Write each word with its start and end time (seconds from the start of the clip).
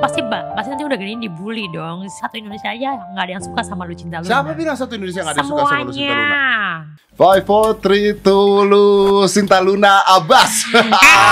pasti 0.00 0.20
ba- 0.24 0.56
pasti 0.56 0.68
nanti 0.72 0.84
udah 0.84 0.96
gini 0.96 1.14
dibully 1.20 1.68
dong 1.68 2.08
satu 2.08 2.40
Indonesia 2.40 2.72
aja 2.72 2.96
nggak 3.12 3.24
ada 3.28 3.32
yang 3.36 3.44
suka 3.44 3.60
sama 3.60 3.84
Lucinta 3.84 4.18
Luna 4.18 4.28
Siapa 4.32 4.50
bilang 4.56 4.76
satu 4.76 4.92
Indonesia 4.96 5.20
nggak 5.20 5.34
ada 5.36 5.40
yang 5.40 5.50
suka 5.52 5.62
sama 5.62 5.84
Lucinta 5.84 5.92
semuanya 5.92 6.16
Luna? 6.16 6.48
Five, 7.10 7.44
four, 7.44 7.76
three, 7.76 8.16
two, 8.16 8.64
Lucinta 8.64 9.60
Luna 9.60 10.08
Abbas. 10.08 10.72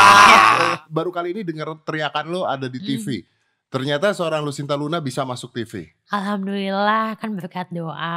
Baru 0.96 1.08
kali 1.08 1.32
ini 1.32 1.40
dengar 1.40 1.80
teriakan 1.80 2.28
lo 2.28 2.44
ada 2.44 2.68
di 2.68 2.76
TV. 2.76 3.24
Ternyata 3.68 4.10
seorang 4.10 4.40
Lucinta 4.40 4.72
Luna 4.72 4.96
bisa 4.96 5.22
masuk 5.22 5.52
TV. 5.52 5.92
Alhamdulillah 6.08 7.20
kan 7.20 7.36
berkat 7.36 7.68
doa 7.68 8.16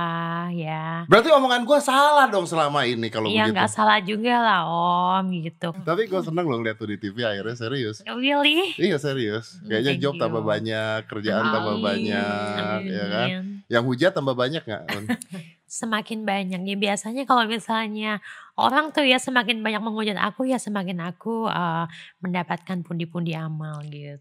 ya 0.49 1.03
Berarti 1.11 1.27
omongan 1.27 1.67
gue 1.67 1.75
salah 1.77 2.23
dong 2.25 2.47
selama 2.47 2.87
ini 2.87 3.11
kalau 3.11 3.27
Iya 3.27 3.45
begitu. 3.45 3.55
nggak 3.59 3.67
salah 3.69 3.99
juga 3.99 4.31
lah 4.39 4.59
om 4.63 5.27
gitu 5.35 5.75
Tapi 5.75 6.07
gue 6.07 6.21
seneng 6.21 6.47
loh 6.47 6.55
ngeliat 6.55 6.79
tuh 6.79 6.87
di 6.87 6.95
TV 6.95 7.27
akhirnya 7.27 7.51
serius. 7.53 7.99
Really? 8.07 8.79
Iya 8.79 8.95
serius. 8.95 9.59
Hmm, 9.59 9.67
Kayaknya 9.67 9.91
thank 9.91 10.01
job 10.01 10.13
you. 10.15 10.21
tambah 10.23 10.39
banyak, 10.41 10.99
kerjaan 11.05 11.45
tambah 11.51 11.75
Amin, 11.75 11.83
banyak, 11.83 12.79
ya 12.87 13.05
kan? 13.09 13.27
amin. 13.27 13.43
Yang 13.67 13.83
hujat 13.85 14.11
tambah 14.15 14.35
banyak 14.35 14.63
nggak? 14.63 14.83
Semakin 15.71 16.27
banyak 16.27 16.67
ya 16.67 16.75
biasanya 16.75 17.23
kalau 17.23 17.47
misalnya 17.47 18.19
orang 18.59 18.91
tuh 18.91 19.07
ya 19.07 19.15
semakin 19.23 19.63
banyak 19.63 19.79
menghujat 19.79 20.19
aku 20.19 20.43
ya 20.43 20.59
semakin 20.59 20.99
aku 20.99 21.47
eh, 21.47 21.87
mendapatkan 22.19 22.83
pundi-pundi 22.83 23.31
amal 23.31 23.79
gitu. 23.87 24.19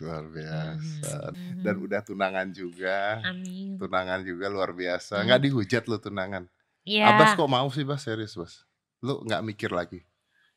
Luar 0.00 0.24
biasa. 0.32 1.36
Mhm, 1.36 1.60
Dan 1.60 1.74
mhm. 1.76 1.84
udah 1.84 2.00
tunangan 2.00 2.48
juga. 2.56 3.20
Amin. 3.28 3.76
Tunangan 3.76 4.24
juga 4.24 4.48
luar 4.48 4.72
biasa. 4.72 5.20
Hmm. 5.20 5.28
Nggak 5.28 5.40
dihujat 5.44 5.84
lo 5.84 6.00
tunangan. 6.00 6.48
Iya. 6.88 7.12
Abbas 7.12 7.36
kok 7.36 7.52
mau 7.52 7.68
sih 7.68 7.84
Bas 7.84 8.00
serius 8.00 8.32
Bas? 8.32 8.64
Lu 9.04 9.20
nggak 9.28 9.44
mikir 9.44 9.68
lagi? 9.68 10.00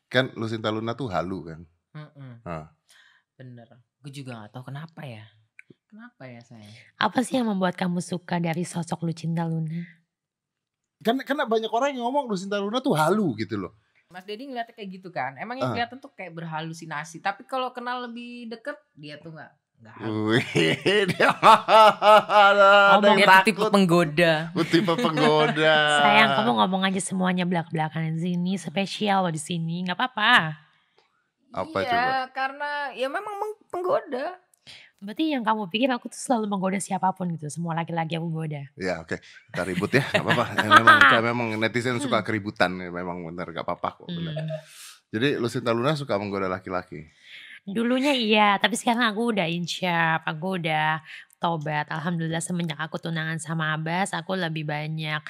Kan 0.07 0.31
Lucinta 0.39 0.71
Luna 0.71 0.95
tuh 0.95 1.11
halu 1.11 1.51
kan? 1.51 1.61
Mm-mm. 1.99 2.47
Ah. 2.47 2.71
Bener. 3.35 3.67
Gue 3.99 4.11
juga 4.15 4.39
gak 4.39 4.55
tahu 4.55 4.71
kenapa 4.71 5.03
ya. 5.03 5.27
Kenapa 5.91 6.23
ya 6.23 6.39
saya? 6.39 6.63
Apa 6.95 7.19
sih 7.19 7.35
yang 7.35 7.51
membuat 7.51 7.75
kamu 7.75 7.99
suka 7.99 8.39
dari 8.39 8.63
sosok 8.63 9.03
Lucinta 9.03 9.43
Luna? 9.43 9.83
Kan 11.03 11.19
karena 11.27 11.43
banyak 11.43 11.67
orang 11.67 11.91
yang 11.91 12.07
ngomong 12.07 12.31
Lucinta 12.31 12.55
Luna 12.63 12.79
tuh 12.79 12.95
halu 12.95 13.35
gitu 13.35 13.59
loh. 13.59 13.75
Mas 14.07 14.23
Dedi 14.23 14.47
ngeliatnya 14.47 14.71
kayak 14.71 14.87
gitu 14.87 15.11
kan. 15.11 15.35
Emang 15.35 15.59
yang 15.59 15.75
kelihatan 15.75 15.99
tuh 15.99 16.15
kayak 16.15 16.31
berhalusinasi. 16.31 17.19
Tapi 17.19 17.43
kalau 17.43 17.75
kenal 17.75 18.07
lebih 18.07 18.47
deket, 18.47 18.79
dia 18.95 19.19
tuh 19.19 19.35
nggak 19.35 19.51
nggak 19.83 19.93
halu. 19.99 20.31
Wih, 20.31 21.03
dia 21.11 21.27
ada, 21.35 23.07
yang 23.11 23.27
tuh 23.27 23.47
tipe 23.51 23.63
penggoda. 23.67 24.33
Lu 24.55 24.63
tipe 24.63 24.93
penggoda. 24.95 25.75
Sayang 26.07 26.29
kamu 26.39 26.51
ngomong 26.55 26.87
aja 26.87 27.03
semuanya 27.03 27.43
belak-belakan 27.43 28.15
di 28.15 28.31
sini 28.31 28.55
spesial 28.55 29.27
loh 29.27 29.33
di 29.35 29.43
sini 29.43 29.83
nggak 29.83 29.99
apa-apa. 29.99 30.55
Apa 31.51 31.77
iya, 31.83 31.91
coba? 31.91 32.15
karena 32.31 32.69
ya 32.95 33.07
memang 33.11 33.35
penggoda. 33.67 34.39
Berarti 35.01 35.33
yang 35.33 35.41
kamu 35.41 35.65
pikir 35.73 35.89
aku 35.89 36.13
tuh 36.13 36.21
selalu 36.21 36.45
menggoda 36.45 36.77
siapa 36.77 37.09
pun 37.17 37.33
gitu, 37.33 37.49
semua 37.49 37.73
laki-laki 37.73 38.21
aku 38.21 38.29
goda. 38.29 38.69
Ya 38.77 39.01
oke, 39.01 39.17
kita 39.49 39.61
ribut 39.65 39.89
ya, 39.97 40.05
nggak 40.05 40.21
apa-apa. 40.21 40.45
Ya, 40.53 40.69
memang, 40.77 40.97
kita 41.09 41.19
memang 41.25 41.47
netizen 41.57 41.97
suka 41.97 42.21
keributan, 42.21 42.77
ya, 42.77 42.93
memang 42.93 43.25
bener 43.25 43.49
gak 43.49 43.65
apa-apa 43.65 43.97
kok. 43.97 44.07
bener. 44.13 44.37
Hmm. 44.37 44.61
Jadi 45.09 45.41
Lucinta 45.41 45.73
Luna 45.73 45.97
suka 45.97 46.21
menggoda 46.21 46.45
laki-laki. 46.45 47.09
Dulunya 47.65 48.13
iya, 48.13 48.61
tapi 48.61 48.77
sekarang 48.77 49.09
aku 49.09 49.33
udah 49.33 49.49
insya, 49.49 50.21
aku 50.21 50.61
udah 50.61 51.01
tobat. 51.41 51.89
Alhamdulillah 51.89 52.41
semenjak 52.41 52.77
aku 52.77 53.01
tunangan 53.01 53.41
sama 53.41 53.73
Abbas, 53.73 54.13
aku 54.13 54.37
lebih 54.37 54.69
banyak 54.69 55.21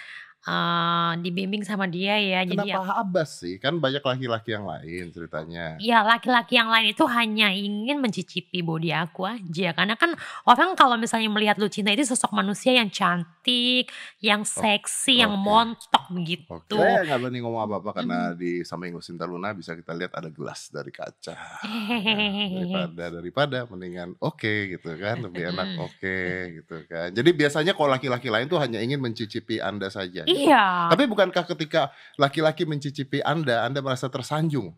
eh, 0.48 1.12
dibimbing 1.22 1.62
sama 1.66 1.86
dia 1.86 2.18
ya. 2.18 2.42
Jadi 2.46 2.72
Kenapa 2.72 3.02
Abbas 3.02 3.44
sih? 3.44 3.62
Kan 3.62 3.78
banyak 3.78 4.02
laki-laki 4.02 4.54
yang 4.54 4.66
lain 4.66 5.12
ceritanya. 5.14 5.78
Ya 5.78 6.02
laki-laki 6.02 6.58
yang 6.58 6.70
lain 6.70 6.94
itu 6.94 7.04
hanya 7.10 7.54
ingin 7.54 8.02
mencicipi 8.02 8.62
body 8.66 8.94
aku 8.94 9.26
aja 9.28 9.74
Karena 9.74 9.96
kan 9.98 10.14
orang 10.46 10.74
kalau 10.74 10.96
misalnya 10.98 11.30
melihat 11.30 11.58
Lucinta 11.62 11.94
itu 11.94 12.06
sosok 12.08 12.34
manusia 12.34 12.74
yang 12.74 12.90
cantik 12.90 13.90
Yang 14.22 14.62
seksi, 14.62 15.22
yang 15.22 15.38
oke. 15.38 15.44
montok 15.46 16.06
begitu 16.12 16.50
Oke, 16.52 16.78
saya 16.78 17.06
nggak 17.06 17.20
berani 17.22 17.40
ngomong 17.42 17.62
apa-apa 17.66 17.90
karena 18.02 18.20
di 18.36 18.62
samping 18.66 18.94
Lucinta 18.96 19.26
Luna 19.26 19.54
bisa 19.54 19.74
kita 19.78 19.94
lihat 19.96 20.12
ada 20.18 20.30
gelas 20.30 20.70
dari 20.74 20.92
kaca. 20.92 21.36
daripada 22.62 23.04
daripada 23.12 23.58
mendingan 23.70 24.16
oke 24.20 24.54
gitu 24.78 24.90
kan 25.00 25.22
lebih 25.24 25.52
enak 25.54 25.68
oke 25.80 26.18
gitu 26.62 26.78
kan 26.88 27.10
jadi 27.12 27.30
biasanya 27.32 27.74
kalau 27.76 27.92
laki-laki 27.92 28.28
lain 28.32 28.48
tuh 28.48 28.60
hanya 28.60 28.80
ingin 28.84 29.00
mencicipi 29.00 29.60
anda 29.60 29.88
saja 29.88 30.24
gitu. 30.26 30.31
Iya. 30.34 30.66
Tapi 30.88 31.04
bukankah 31.06 31.44
ketika 31.48 31.82
laki-laki 32.16 32.64
mencicipi 32.64 33.20
anda 33.20 33.62
anda 33.62 33.80
merasa 33.80 34.08
tersanjung? 34.08 34.72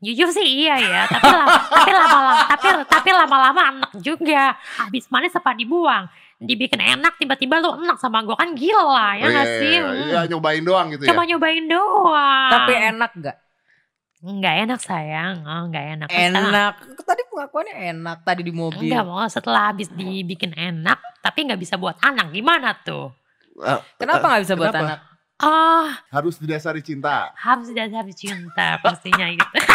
Jujur 0.00 0.32
sih 0.32 0.64
iya 0.64 0.74
ya 0.74 1.02
Tapi 1.04 1.28
lama- 1.28 1.60
tapi 1.68 1.92
lama-lama 1.92 2.42
tapi, 2.48 2.68
tapi 2.88 3.10
lama-lama 3.12 3.60
enak 3.70 3.92
juga. 4.00 4.56
Habis 4.78 5.04
manis 5.06 5.32
apa 5.32 5.52
dibuang? 5.52 6.08
Dibikin 6.38 6.80
enak 6.80 7.14
tiba-tiba 7.14 7.60
lu 7.60 7.76
enak 7.78 8.00
sama 8.00 8.24
gue 8.24 8.32
Kan 8.32 8.56
gila 8.56 9.12
ya 9.12 9.20
Oh, 9.20 9.28
gak 9.28 9.44
iya, 9.44 9.58
sih? 9.60 9.68
iya, 9.70 9.84
Hmm. 9.84 10.08
iya, 10.08 10.20
nyobain 10.26 10.64
doang 10.64 10.88
gitu 10.88 11.04
Cuma 11.04 11.22
ya 11.22 11.28
nyobain 11.28 11.64
doang. 11.66 12.50
Tapi 12.50 12.72
enak 12.88 13.10
gak? 13.20 13.36
Nggak 14.20 14.54
enak 14.62 14.80
sayang. 14.80 15.36
Oh, 15.42 15.62
Nggak 15.68 15.84
enak. 15.94 16.08
Enak. 16.08 16.74
Tadi 16.98 17.22
pengakuannya 17.26 17.74
enak. 17.90 18.18
Tadi 18.20 18.40
di 18.40 18.52
mobil. 18.52 18.84
Enggak 18.84 19.04
mau 19.04 19.20
setelah 19.26 19.68
habis 19.68 19.88
dibikin 19.90 20.52
enak 20.52 20.96
tapi 21.20 21.44
nggak 21.44 21.56
bisa 21.56 21.76
buat 21.76 22.00
anak. 22.00 22.28
Gimana 22.30 22.72
tuh? 22.74 23.12
Ah, 23.60 23.80
Kenapa 24.00 24.24
nggak 24.24 24.42
bisa 24.44 24.54
buat 24.56 24.72
Kenapa? 24.72 24.86
anak? 24.86 25.00
Oh 25.40 25.88
harus 26.12 26.36
didasari 26.36 26.84
cinta 26.84 27.32
harus 27.32 27.72
harus 27.72 28.16
cinta 28.16 28.76
pastinya 28.84 29.24
gitu. 29.32 29.56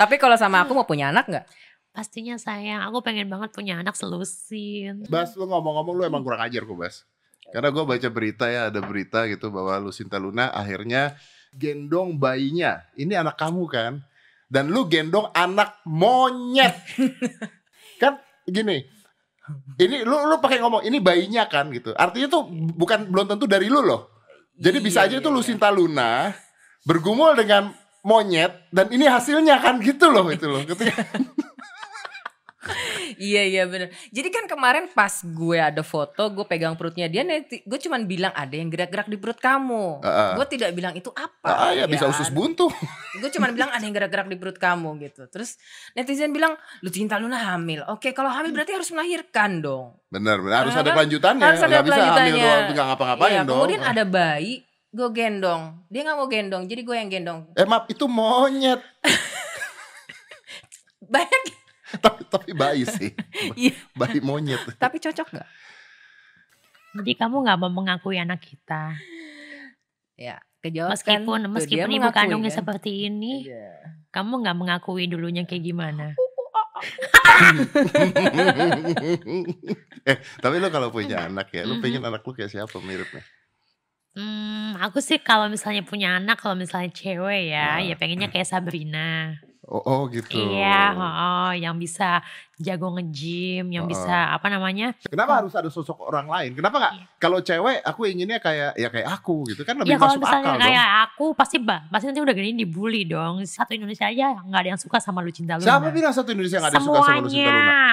Tapi 0.00 0.14
kalau 0.16 0.38
sama 0.38 0.62
aku 0.62 0.72
mau 0.72 0.86
punya 0.86 1.10
anak 1.10 1.26
nggak? 1.26 1.46
pastinya 1.90 2.38
sayang 2.38 2.86
aku 2.86 3.02
pengen 3.02 3.26
banget 3.26 3.50
punya 3.50 3.82
anak 3.82 3.98
selusin. 3.98 5.02
Bas 5.10 5.34
lu 5.34 5.50
ngomong-ngomong 5.50 5.94
lu 5.98 6.02
emang 6.06 6.22
kurang 6.22 6.38
ajar 6.46 6.62
kok 6.62 6.78
Bas 6.78 7.02
karena 7.50 7.74
gue 7.74 7.82
baca 7.82 8.08
berita 8.14 8.46
ya 8.46 8.70
ada 8.70 8.78
berita 8.78 9.26
gitu 9.26 9.50
bahwa 9.50 9.74
Lucinta 9.82 10.22
Luna 10.22 10.54
akhirnya 10.54 11.18
gendong 11.50 12.14
bayinya 12.14 12.86
ini 12.94 13.18
anak 13.18 13.34
kamu 13.34 13.66
kan 13.66 13.92
dan 14.46 14.70
lu 14.70 14.86
gendong 14.86 15.26
anak 15.34 15.82
monyet 15.82 16.78
kan 18.02 18.22
gini 18.46 18.86
ini 19.80 20.04
lu 20.04 20.16
lu 20.28 20.36
pakai 20.38 20.60
ngomong 20.60 20.82
ini 20.84 20.98
bayinya 21.00 21.48
kan 21.48 21.72
gitu. 21.72 21.96
Artinya 21.96 22.28
tuh 22.28 22.48
bukan 22.50 23.08
belum 23.08 23.26
tentu 23.30 23.48
dari 23.48 23.66
lu 23.70 23.80
loh. 23.84 24.10
Jadi 24.60 24.78
bisa 24.84 25.08
aja 25.08 25.16
Iya, 25.16 25.24
itu 25.24 25.30
Lucinta 25.32 25.72
Luna 25.72 26.34
bergumul 26.84 27.32
dengan 27.32 27.72
monyet 28.04 28.68
dan 28.68 28.92
ini 28.92 29.08
hasilnya 29.08 29.56
kan 29.60 29.80
gitu 29.80 30.12
loh 30.12 30.28
itu 30.28 30.44
loh. 30.44 30.60
Ketika 30.64 31.00
Iya 33.20 33.42
iya 33.44 33.62
bener. 33.64 33.92
Jadi 34.08 34.28
kan 34.28 34.48
kemarin 34.48 34.88
pas 34.88 35.12
gue 35.20 35.58
ada 35.60 35.84
foto, 35.84 36.24
gue 36.26 36.40
pegang 36.42 36.72
perutnya 36.72 37.04
dia, 37.04 37.20
neti- 37.20 37.60
gue 37.60 37.78
cuman 37.78 38.02
bilang 38.02 38.32
ada 38.32 38.50
yang 38.50 38.66
gerak-gerak 38.66 39.06
di 39.06 39.20
perut 39.20 39.36
kamu. 39.36 40.00
Ah. 40.00 40.32
Gue 40.32 40.48
tidak 40.48 40.72
bilang 40.72 40.96
itu 40.96 41.12
apa. 41.12 41.36
ah 41.44 41.70
ya 41.70 41.84
bisa 41.84 42.08
usus 42.08 42.28
buntu 42.28 42.72
Gue 43.12 43.28
cuman 43.28 43.52
bilang 43.52 43.68
ada 43.68 43.78
yang 43.78 43.92
gerak-gerak 43.92 44.24
di 44.24 44.34
perut 44.34 44.56
kamu 44.56 44.96
gitu. 45.02 45.28
Terus 45.28 45.60
netizen 45.92 46.32
bilang, 46.32 46.56
lu 46.80 46.88
cinta 46.88 47.14
Luna 47.14 47.36
hamil. 47.46 47.84
Oke 47.86 48.10
kalau 48.10 48.32
hamil 48.32 48.50
berarti 48.50 48.72
harus 48.72 48.88
melahirkan 48.88 49.60
dong. 49.60 50.00
benar 50.08 50.40
benar 50.40 50.64
harus 50.64 50.72
Karena 50.72 50.80
ada 50.80 50.88
kan 50.88 50.96
kelanjutannya 50.96 51.44
harus 51.44 51.60
ada 51.60 51.68
bisa 51.68 51.76
hamil 51.76 51.86
kelanjutannya. 51.86 52.40
doang 52.40 52.64
nggak 52.70 52.86
ngapa-ngapain 52.88 53.30
Iya, 53.30 53.40
dong 53.44 53.54
Kemudian 53.54 53.82
ada 53.84 54.02
bayi, 54.02 54.52
gue 54.90 55.08
gendong. 55.12 55.62
Dia 55.86 56.00
nggak 56.02 56.16
mau 56.16 56.26
gendong, 56.26 56.62
jadi 56.64 56.80
gue 56.80 56.96
yang 56.96 57.10
gendong. 57.12 57.40
Eh 57.52 57.62
maaf 57.62 57.84
itu 57.86 58.04
monyet 58.06 58.80
Banyak, 61.02 61.42
tapi 62.04 62.20
tapi 62.24 62.50
bayi 62.52 62.82
sih 62.84 63.10
Iya. 63.60 63.74
bayi 63.92 64.18
monyet 64.20 64.60
tapi 64.82 64.98
cocok 64.98 65.28
nggak? 65.30 65.48
Jadi 66.90 67.12
kamu 67.14 67.36
nggak 67.40 67.58
mau 67.58 67.70
mengakui 67.70 68.18
anak 68.18 68.40
kita 68.40 68.94
Ya, 70.14 70.36
kejawab 70.60 70.92
meskipun 70.92 71.40
kan. 71.40 71.50
Meskipun 71.50 71.88
ibu 71.88 72.02
mengakui 72.02 72.16
kandungnya 72.18 72.50
kan. 72.50 72.58
seperti 72.60 72.90
ini 73.06 73.46
Iya. 73.46 73.72
kamu 74.10 74.42
nggak 74.42 74.56
mengakui 74.56 75.04
dulunya 75.06 75.42
kayak 75.44 75.64
gimana? 75.64 76.12
eh 80.02 80.16
tapi 80.38 80.56
lu 80.56 80.68
kalau 80.68 80.88
punya 80.88 81.26
anak 81.26 81.50
ya 81.50 81.62
lu 81.62 81.76
Mhm. 81.76 81.82
pengen 81.82 82.02
anak 82.02 82.20
lu 82.20 82.32
kayak 82.32 82.50
siapa 82.50 82.76
miripnya 82.80 83.24
Hmm, 84.10 84.74
aku 84.76 84.98
sih 84.98 85.22
kalau 85.22 85.46
misalnya 85.46 85.86
punya 85.86 86.18
anak 86.18 86.34
kalau 86.36 86.58
misalnya 86.58 86.90
cewek 86.90 87.46
ya, 87.46 87.78
Ah. 87.78 87.80
ya 87.80 87.94
pengennya 87.94 88.26
kayak 88.26 88.42
Sabrina. 88.42 89.38
Oh, 89.70 89.80
oh 89.80 90.02
gitu 90.10 90.34
Iya, 90.34 90.92
oh, 90.92 91.52
yang 91.54 91.78
bisa 91.78 92.20
jago 92.60 92.92
nge-gym, 92.92 93.72
yang 93.72 93.86
Oh. 93.86 93.88
bisa 93.88 94.36
apa 94.36 94.50
namanya? 94.50 94.92
kenapa 95.00 95.40
harus 95.40 95.54
ada 95.56 95.70
sosok 95.70 95.96
orang 96.04 96.28
lain 96.28 96.52
kenapa 96.52 96.76
nggak 96.76 96.92
Iya. 96.92 97.04
kalau 97.16 97.38
cewek 97.40 97.80
aku 97.80 98.00
inginnya 98.04 98.36
kayak 98.36 98.76
ya 98.76 98.88
kayak 98.90 99.08
aku 99.08 99.48
gitu 99.48 99.62
kan 99.62 99.80
lebih 99.80 99.94
Ya 99.94 99.96
kalau 99.96 100.12
masuk 100.12 100.22
misalnya 100.22 100.44
akal 100.44 100.52
dong 100.52 100.66
kayak 100.68 100.86
aku 101.06 101.26
pasti 101.32 101.56
bah, 101.56 101.80
pasti 101.88 102.04
nanti 102.06 102.20
udah 102.20 102.34
gini 102.34 102.52
dibully 102.52 103.02
dong. 103.04 103.40
Satu 103.42 103.72
Indonesia 103.72 104.04
aja 104.04 104.36
nggak 104.36 104.60
ada 104.60 104.70
yang 104.74 104.80
suka 104.80 104.98
sama 104.98 105.24
Lucinta 105.24 105.56
Luna. 105.56 105.64
siapa 105.64 105.88
bilang 105.88 106.12
satu 106.12 106.28
Indonesia 106.30 106.58
nggak 106.60 106.68
ada 106.68 106.76
yang 106.76 106.84
suka 106.84 106.98
sama 107.00 107.20
Lucinta 107.22 107.48
Semuanya. 107.48 107.64
Luna 107.64 107.88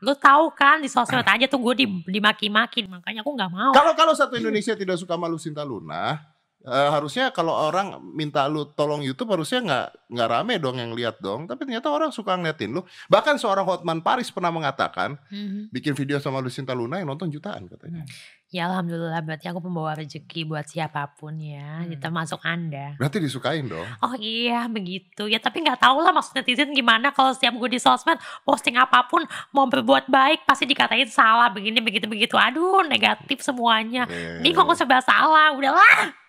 Lu 0.00 0.12
tahu 0.14 0.44
kan 0.54 0.76
di 0.78 0.88
sosmed 0.88 1.26
aja 1.26 1.46
tuh 1.46 1.58
gue 1.58 1.74
di, 1.74 1.86
dimaki-maki, 2.06 2.86
makanya 2.86 3.20
aku 3.20 3.32
nggak 3.32 3.50
mau. 3.50 3.72
kalau 3.74 3.92
kalau 3.92 4.14
satu 4.14 4.38
Indonesia 4.38 4.72
tidak 4.72 4.96
suka 4.96 5.12
sama 5.12 5.26
Lucinta 5.26 5.60
Luna 5.60 6.35
Eh, 6.66 6.88
harusnya 6.90 7.30
kalau 7.30 7.54
orang 7.54 8.02
minta 8.02 8.42
lu 8.50 8.66
tolong 8.74 8.98
YouTube 8.98 9.30
harusnya 9.30 9.62
nggak 9.62 9.86
nggak 10.10 10.28
rame 10.28 10.54
dong 10.58 10.82
yang 10.82 10.90
lihat 10.90 11.22
dong. 11.22 11.46
Tapi 11.46 11.62
ternyata 11.62 11.94
orang 11.94 12.10
suka 12.10 12.34
ngeliatin 12.34 12.74
lu. 12.74 12.82
Bahkan 13.06 13.38
seorang 13.38 13.62
Hotman 13.62 14.02
Paris 14.02 14.34
pernah 14.34 14.50
mengatakan 14.50 15.14
Mhm. 15.30 15.70
bikin 15.70 15.94
video 15.94 16.18
sama 16.18 16.42
Lucinta 16.42 16.74
Luna 16.74 16.98
yang 16.98 17.06
nonton 17.06 17.30
jutaan 17.30 17.70
katanya. 17.70 18.02
Ya 18.46 18.66
alhamdulillah 18.66 19.22
berarti 19.22 19.46
aku 19.46 19.58
pembawa 19.58 19.94
rezeki 19.94 20.42
buat 20.42 20.66
siapa 20.66 21.14
pun 21.14 21.38
ya, 21.38 21.82
Hmm. 21.82 21.98
termasuk 21.98 22.42
Anda. 22.42 22.94
Berarti 22.94 23.18
disukain 23.18 23.66
dong. 23.66 23.86
Oh 24.00 24.14
iya 24.16 24.66
begitu 24.66 25.26
ya 25.26 25.38
tapi 25.38 25.62
nggak 25.62 25.78
tahu 25.78 25.98
lah 25.98 26.10
maksud 26.10 26.34
netizen 26.34 26.70
gimana 26.70 27.10
kalau 27.10 27.30
setiap 27.30 27.54
gue 27.54 27.70
di 27.70 27.78
sosmed 27.78 28.18
posting 28.42 28.74
apa 28.74 29.06
pun 29.06 29.22
mau 29.50 29.66
berbuat 29.66 30.06
baik 30.06 30.42
pasti 30.42 30.62
dikatain 30.62 31.06
salah 31.06 31.46
begini 31.46 31.78
begitu 31.78 32.06
begitu 32.06 32.34
aduh 32.34 32.82
negatif 32.82 33.38
semuanya 33.38 34.06
ini 34.38 34.50
kok 34.50 34.66
serba 34.72 34.98
salah 34.98 35.50
udahlah 35.52 36.25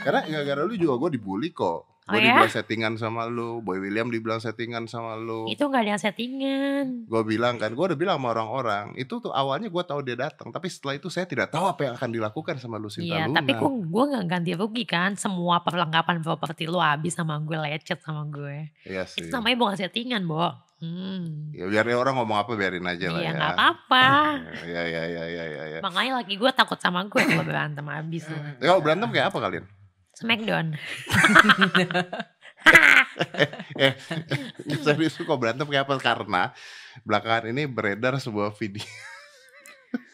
Karena 0.00 0.20
gara-gara 0.24 0.62
lu 0.62 0.74
juga 0.74 0.94
gue 0.98 1.16
dibully 1.16 1.50
kok. 1.50 1.86
Oh 2.02 2.12
Gue 2.12 2.26
ya? 2.26 2.34
dibilang 2.34 2.50
settingan 2.50 2.94
sama 2.96 3.22
lu, 3.24 3.62
Boy 3.62 3.78
William 3.78 4.10
dibilang 4.10 4.38
settingan 4.38 4.84
sama 4.84 5.14
lu. 5.14 5.46
itu 5.46 5.62
nggak 5.62 5.78
ada 5.80 5.90
yang 5.90 6.02
settingan 6.02 6.84
Gue 7.06 7.22
bilang 7.24 7.54
kan, 7.54 7.70
gue 7.70 7.84
udah 7.84 7.94
bilang 7.94 8.18
sama 8.18 8.34
orang-orang, 8.34 8.98
itu 8.98 9.14
tuh 9.14 9.30
awalnya 9.30 9.70
gue 9.70 9.82
tahu 9.84 10.02
dia 10.02 10.18
datang, 10.18 10.50
tapi 10.50 10.66
setelah 10.66 10.98
itu 10.98 11.06
saya 11.06 11.22
tidak 11.24 11.48
tahu 11.48 11.70
apa 11.70 11.86
yang 11.86 11.94
akan 11.94 12.10
dilakukan 12.10 12.58
sama 12.58 12.76
Lucinta 12.76 13.06
Iya 13.06 13.30
Luna. 13.30 13.38
tapi 13.38 13.54
gue 13.54 13.70
gue 13.86 14.04
nggak 14.10 14.26
ganti 14.26 14.52
rugi 14.52 14.84
kan 14.84 15.14
semua 15.14 15.62
perlengkapan 15.62 16.18
properti 16.18 16.66
lu 16.66 16.82
habis 16.82 17.14
sama 17.14 17.38
gue 17.38 17.54
lecet 17.54 18.02
sama 18.02 18.26
gue 18.26 18.74
Iya 18.82 19.06
sih. 19.06 19.22
itu 19.22 19.30
namanya 19.30 19.56
bukan 19.60 19.76
settingan 19.78 20.26
bo 20.26 20.50
hmm. 20.80 21.52
Ya 21.52 21.64
biarin 21.66 21.94
orang 21.94 22.16
ngomong 22.16 22.36
apa 22.36 22.52
biarin 22.52 22.84
aja 22.84 23.06
lah 23.08 23.20
Iya 23.20 23.26
ya. 23.26 23.36
nggak 23.36 23.52
apa-apa 23.54 24.04
Ya 24.74 24.82
ya 24.84 25.02
ya 25.06 25.24
ya 25.26 25.44
ya. 25.46 25.64
ya. 25.68 25.78
makanya 25.80 26.20
laki 26.20 26.34
gue 26.34 26.50
takut 26.50 26.76
sama 26.76 27.04
gue 27.04 27.20
kalau 27.20 27.44
berantem 27.44 27.84
habis. 27.84 28.24
Ya, 28.26 28.38
Kalau 28.66 28.80
berantem 28.80 29.08
kayak 29.08 29.28
apa 29.28 29.38
kalian? 29.38 29.64
Smackdown 30.12 30.66
Eh, 33.76 33.92
serius 34.80 35.16
kok 35.16 35.36
berantem 35.36 35.64
kayak 35.64 35.84
apa? 35.84 35.94
Karena 35.98 36.42
belakangan 37.02 37.48
ini 37.48 37.64
beredar 37.64 38.16
sebuah 38.16 38.52
video. 38.52 38.84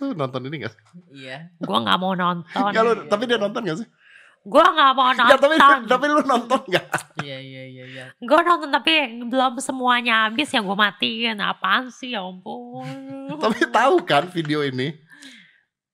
Nonton 0.19 0.47
ini 0.49 0.65
gak 0.65 0.73
sih? 0.73 0.83
Iya. 1.13 1.53
gue 1.53 1.79
nggak 1.79 1.99
mau 2.01 2.17
nonton 2.17 2.49
lu- 2.73 3.05
tapi 3.07 3.29
dia 3.29 3.37
nonton 3.37 3.61
gak 3.61 3.79
sih? 3.85 3.89
Gue 4.47 4.63
nggak 4.65 4.93
mau 4.93 5.11
Nggak, 5.11 5.37
tapi, 5.37 5.55
nonton 5.57 5.91
tapi 5.91 6.07
lu 6.07 6.23
nonton 6.23 6.61
gak? 6.69 6.87
Iya 7.19 7.35
iya 7.37 7.63
iya 7.67 7.85
iya. 7.85 8.05
gue 8.15 8.41
nonton 8.41 8.71
tapi 8.71 8.95
belum 9.21 9.59
semuanya 9.59 10.15
habis 10.25 10.47
ya 10.49 10.61
gue 10.61 10.77
matiin 10.77 11.35
apaan 11.37 11.91
sih 11.91 12.11
ya 12.11 12.23
ampun 12.23 12.87
tapi 13.37 13.67
tahu 13.69 13.99
kan 14.01 14.27
video 14.27 14.63
ini? 14.63 14.95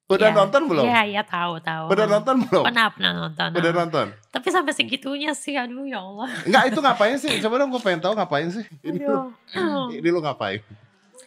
Udah 0.04 0.28
Iya. 0.28 0.36
nonton 0.36 0.62
belum? 0.66 0.84
Iya 0.84 1.00
iya 1.08 1.22
tahu 1.22 1.56
tahu 1.58 1.88
Udah 1.88 2.04
nonton 2.06 2.44
belum? 2.44 2.62
pernah 2.62 2.86
pernah 2.86 3.12
nonton 3.18 3.48
Udah 3.50 3.72
nonton? 3.74 4.06
tapi 4.28 4.48
sampai 4.48 4.72
segitunya 4.72 5.32
sih 5.32 5.56
aduh 5.56 5.82
ya 5.82 5.98
Allah 5.98 6.28
Enggak, 6.44 6.62
itu 6.68 6.78
ngapain 6.78 7.16
sih? 7.16 7.32
Coba 7.38 7.54
dong 7.56 7.72
gue 7.72 7.80
pengen 7.80 8.00
tahu 8.00 8.12
ngapain 8.12 8.48
sih? 8.48 8.64
Ini 8.82 9.00
lu, 9.00 9.32
ini 9.90 10.08
lu 10.10 10.20
ngapain? 10.20 10.60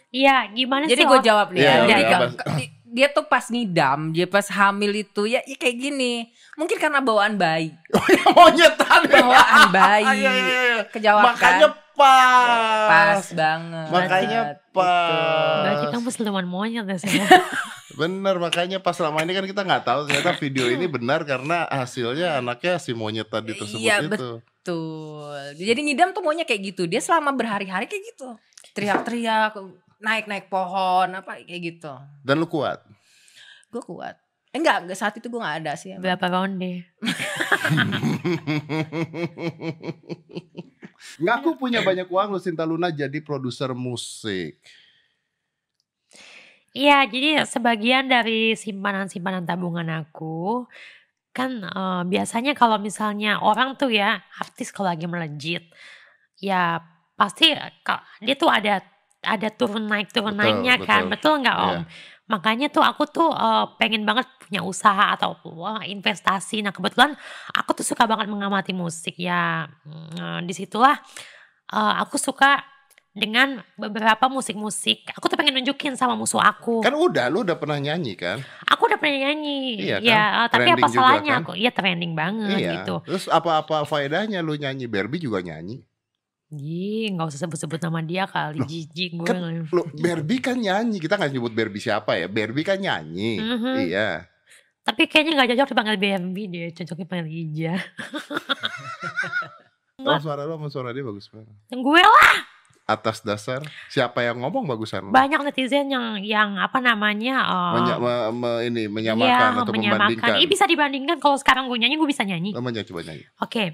iya 0.08 0.46
gimana 0.46 0.86
Jadi 0.86 0.94
sih 0.96 1.04
gue 1.04 1.12
orang- 1.12 1.26
jawab 1.26 1.46
nih 1.50 1.58
Iya, 1.58 1.66
ya. 1.66 1.74
iya, 1.74 1.82
Jadi 1.84 2.02
iya, 2.04 2.10
ke- 2.12 2.75
dia 2.96 3.12
tuh 3.12 3.28
pas 3.28 3.44
ngidam, 3.44 4.08
dia 4.08 4.24
pas 4.24 4.48
hamil 4.48 5.04
itu 5.04 5.28
ya, 5.28 5.44
ya 5.44 5.56
kayak 5.60 5.76
gini. 5.76 6.32
Mungkin 6.56 6.80
karena 6.80 7.04
bawaan 7.04 7.36
bayi, 7.36 7.76
Monyetan 8.32 9.04
bawaan 9.04 9.68
bayi, 9.76 10.24
Iya, 10.24 10.32
iya, 10.32 10.32
iya. 10.32 10.76
kejawakan. 10.88 11.28
Makanya 11.36 11.68
pas. 11.92 12.88
pas 12.88 13.24
banget. 13.36 13.88
Makanya 13.92 14.40
pas. 14.72 15.60
berarti 15.60 15.86
kamu 15.92 16.08
siluman 16.08 16.46
monyet 16.48 16.84
ya 16.84 16.96
sih 16.96 17.08
Bener 18.00 18.36
makanya 18.36 18.76
pas 18.76 18.92
selama 18.92 19.24
ini 19.24 19.32
kan 19.32 19.48
kita 19.48 19.64
nggak 19.64 19.84
tahu 19.88 20.00
ternyata 20.04 20.36
video 20.36 20.68
ini 20.68 20.84
benar 20.84 21.24
karena 21.24 21.64
hasilnya 21.64 22.44
anaknya 22.44 22.76
si 22.76 22.92
monyet 22.92 23.24
tadi 23.28 23.56
tersebut 23.56 23.80
Iya, 23.80 24.04
itu. 24.04 24.40
Betul. 24.44 25.32
Jadi 25.56 25.80
ngidam 25.80 26.12
tuh 26.12 26.20
maunya 26.20 26.44
kayak 26.44 26.74
gitu. 26.74 26.84
Dia 26.84 27.00
selama 27.00 27.32
berhari-hari 27.32 27.88
kayak 27.88 28.04
gitu. 28.12 28.36
Teriak-teriak, 28.76 29.56
naik-naik 29.96 30.52
pohon, 30.52 31.08
apa 31.08 31.40
kayak 31.40 31.62
gitu. 31.72 31.92
Dan 32.20 32.36
lu 32.36 32.46
kuat. 32.46 32.84
Gue 33.70 33.82
kuat. 33.82 34.16
Eh, 34.54 34.58
enggak, 34.62 34.88
enggak 34.88 34.98
saat 34.98 35.14
itu 35.18 35.28
gue 35.28 35.40
gak 35.42 35.58
ada 35.66 35.72
sih. 35.76 35.92
emang. 35.92 36.02
berapa 36.06 36.26
ronde 36.32 36.88
Ngaku 41.20 41.60
punya 41.60 41.84
banyak 41.84 42.08
uang 42.08 42.40
Lucinta 42.40 42.64
Luna 42.64 42.88
jadi 42.88 43.20
produser 43.20 43.76
musik. 43.76 44.56
Iya, 46.76 47.08
jadi 47.08 47.44
sebagian 47.48 48.04
dari 48.08 48.52
simpanan-simpanan 48.52 49.48
tabungan 49.48 49.88
aku 49.88 50.68
kan 51.36 51.60
eh, 51.64 52.02
biasanya 52.08 52.56
kalau 52.56 52.80
misalnya 52.80 53.44
orang 53.44 53.76
tuh 53.76 53.92
ya 53.92 54.24
artis 54.40 54.72
kalau 54.72 54.88
lagi 54.92 55.04
melejit, 55.04 55.68
ya 56.40 56.80
pasti 57.16 57.52
dia 58.24 58.36
tuh 58.36 58.48
ada 58.48 58.80
ada 59.20 59.48
turun 59.52 59.84
naik 59.88 60.12
turun 60.12 60.36
Betul, 60.36 60.40
naiknya 60.40 60.74
kan, 60.84 61.08
betul. 61.08 61.12
betul 61.12 61.34
nggak 61.44 61.56
om? 61.60 61.68
Iya. 61.68 61.80
Makanya 62.26 62.66
tuh 62.70 62.82
aku 62.82 63.06
tuh 63.06 63.30
eh, 63.30 63.64
pengen 63.78 64.02
banget 64.02 64.26
punya 64.42 64.62
usaha 64.62 65.14
atau 65.14 65.38
wah, 65.54 65.82
investasi. 65.86 66.62
Nah 66.62 66.74
kebetulan 66.74 67.14
aku 67.54 67.78
tuh 67.78 67.86
suka 67.86 68.06
banget 68.06 68.26
mengamati 68.26 68.74
musik 68.74 69.14
ya. 69.18 69.66
mm, 69.86 70.46
di 70.46 70.54
situlah 70.54 70.98
eh, 71.70 71.94
aku 72.02 72.18
suka 72.18 72.62
dengan 73.16 73.64
beberapa 73.80 74.28
musik-musik. 74.28 75.08
Aku 75.16 75.32
tuh 75.32 75.40
pengen 75.40 75.56
nunjukin 75.56 75.96
sama 75.96 76.12
musuh 76.12 76.36
aku. 76.36 76.84
Kan 76.84 76.92
udah 76.92 77.32
lu 77.32 77.48
udah 77.48 77.56
pernah 77.56 77.80
nyanyi 77.80 78.12
kan? 78.12 78.44
Aku 78.68 78.92
udah 78.92 79.00
pernah 79.00 79.32
nyanyi. 79.32 79.88
Iya 79.88 79.96
kan? 80.04 80.12
Ya, 80.12 80.22
eh, 80.44 80.46
tapi 80.52 80.68
apa 80.76 80.86
salahnya 80.92 81.32
kan? 81.40 81.42
aku? 81.48 81.52
Iya 81.56 81.70
trending 81.72 82.12
banget 82.12 82.60
iya. 82.60 82.72
gitu. 82.76 83.00
Terus 83.08 83.24
apa-apa 83.32 83.88
faedahnya 83.88 84.44
lu 84.44 84.60
nyanyi? 84.60 84.84
Barbie 84.84 85.24
juga 85.24 85.40
nyanyi. 85.40 85.80
Ih, 86.54 87.10
nggak 87.10 87.26
usah 87.26 87.42
sebut-sebut 87.42 87.82
nama 87.82 87.98
dia 88.06 88.22
kali 88.30 88.62
jijik 88.62 89.18
gue. 89.18 89.26
kan 89.26 89.66
Lu 89.74 89.82
Barbie 89.98 90.38
kan 90.38 90.54
nyanyi. 90.54 91.02
Kita 91.02 91.18
nggak 91.18 91.34
nyebut 91.34 91.50
Barbie 91.50 91.82
siapa 91.82 92.14
ya. 92.14 92.30
Barbie 92.30 92.62
kan 92.62 92.78
nyanyi. 92.78 93.42
Mhm. 93.42 93.74
Iya. 93.90 94.30
Tapi 94.86 95.10
kayaknya 95.10 95.42
nggak 95.42 95.58
cocok 95.58 95.68
dipanggil 95.74 95.98
BMB 95.98 96.36
dia, 96.46 96.66
cocoknya 96.70 97.06
panggil 97.10 97.30
Ija. 97.34 97.74
Oh, 100.06 100.20
suara 100.22 100.46
lu 100.46 100.54
sama 100.54 100.68
suara 100.70 100.94
dia 100.94 101.02
bagus 101.02 101.26
banget. 101.32 101.50
gue 101.72 102.02
lah 102.04 102.36
Atas 102.86 103.18
dasar 103.20 103.66
siapa 103.90 104.22
yang 104.22 104.38
ngomong 104.38 104.62
bagusan 104.62 105.10
banyak 105.10 105.42
netizen 105.42 105.90
yang 105.90 106.22
yang 106.22 106.54
apa 106.54 106.78
namanya 106.78 107.42
eh, 107.42 107.74
Menya- 107.74 107.98
me- 107.98 108.30
me- 108.32 108.62
ini 108.62 108.82
menyamakan 108.86 109.58
atau 109.58 109.74
membandingkan. 109.74 110.38
Ih, 110.38 110.46
bisa 110.46 110.64
dibandingkan 110.64 111.18
kalau 111.18 111.34
sekarang 111.34 111.66
gue 111.66 111.74
nyanyi 111.76 111.98
gue 111.98 112.06
bisa 112.06 112.22
nyanyi. 112.22 112.54
Nyanyi, 112.54 112.86
coba 112.86 113.02
nyanyi. 113.02 113.26
Oke, 113.42 113.64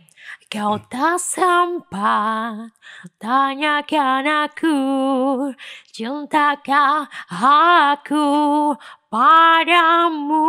kau 0.48 0.80
tak 0.82 1.20
sempat 1.20 2.72
tanyakan 3.20 4.48
aku, 4.48 4.76
cintakah 5.92 7.04
aku 7.28 8.24
padamu? 9.12 10.48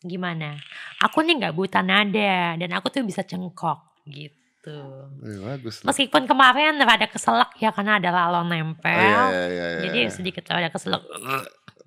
Gimana? 0.00 0.60
Aku 1.00 1.24
nih 1.24 1.34
nggak 1.38 1.56
buta 1.56 1.80
nada 1.80 2.54
dan 2.54 2.70
aku 2.72 2.88
tuh 2.88 3.02
bisa 3.02 3.24
cengkok 3.24 3.78
gitu. 4.04 4.37
Eh, 4.68 5.38
bagus. 5.42 5.82
lah. 5.82 5.90
Meskipun 5.90 6.22
kemarin 6.28 6.78
rada 6.78 7.06
keselak 7.10 7.50
ya 7.58 7.70
karena 7.74 7.98
ada 7.98 8.10
lalon 8.12 8.46
nempel, 8.46 8.94
Oh, 8.94 9.30
iya, 9.32 9.44
iya, 9.48 9.66
iya, 9.74 9.80
jadi 9.88 9.98
iya. 10.06 10.10
sedikit 10.12 10.44
rada 10.46 10.70
keselak. 10.70 11.02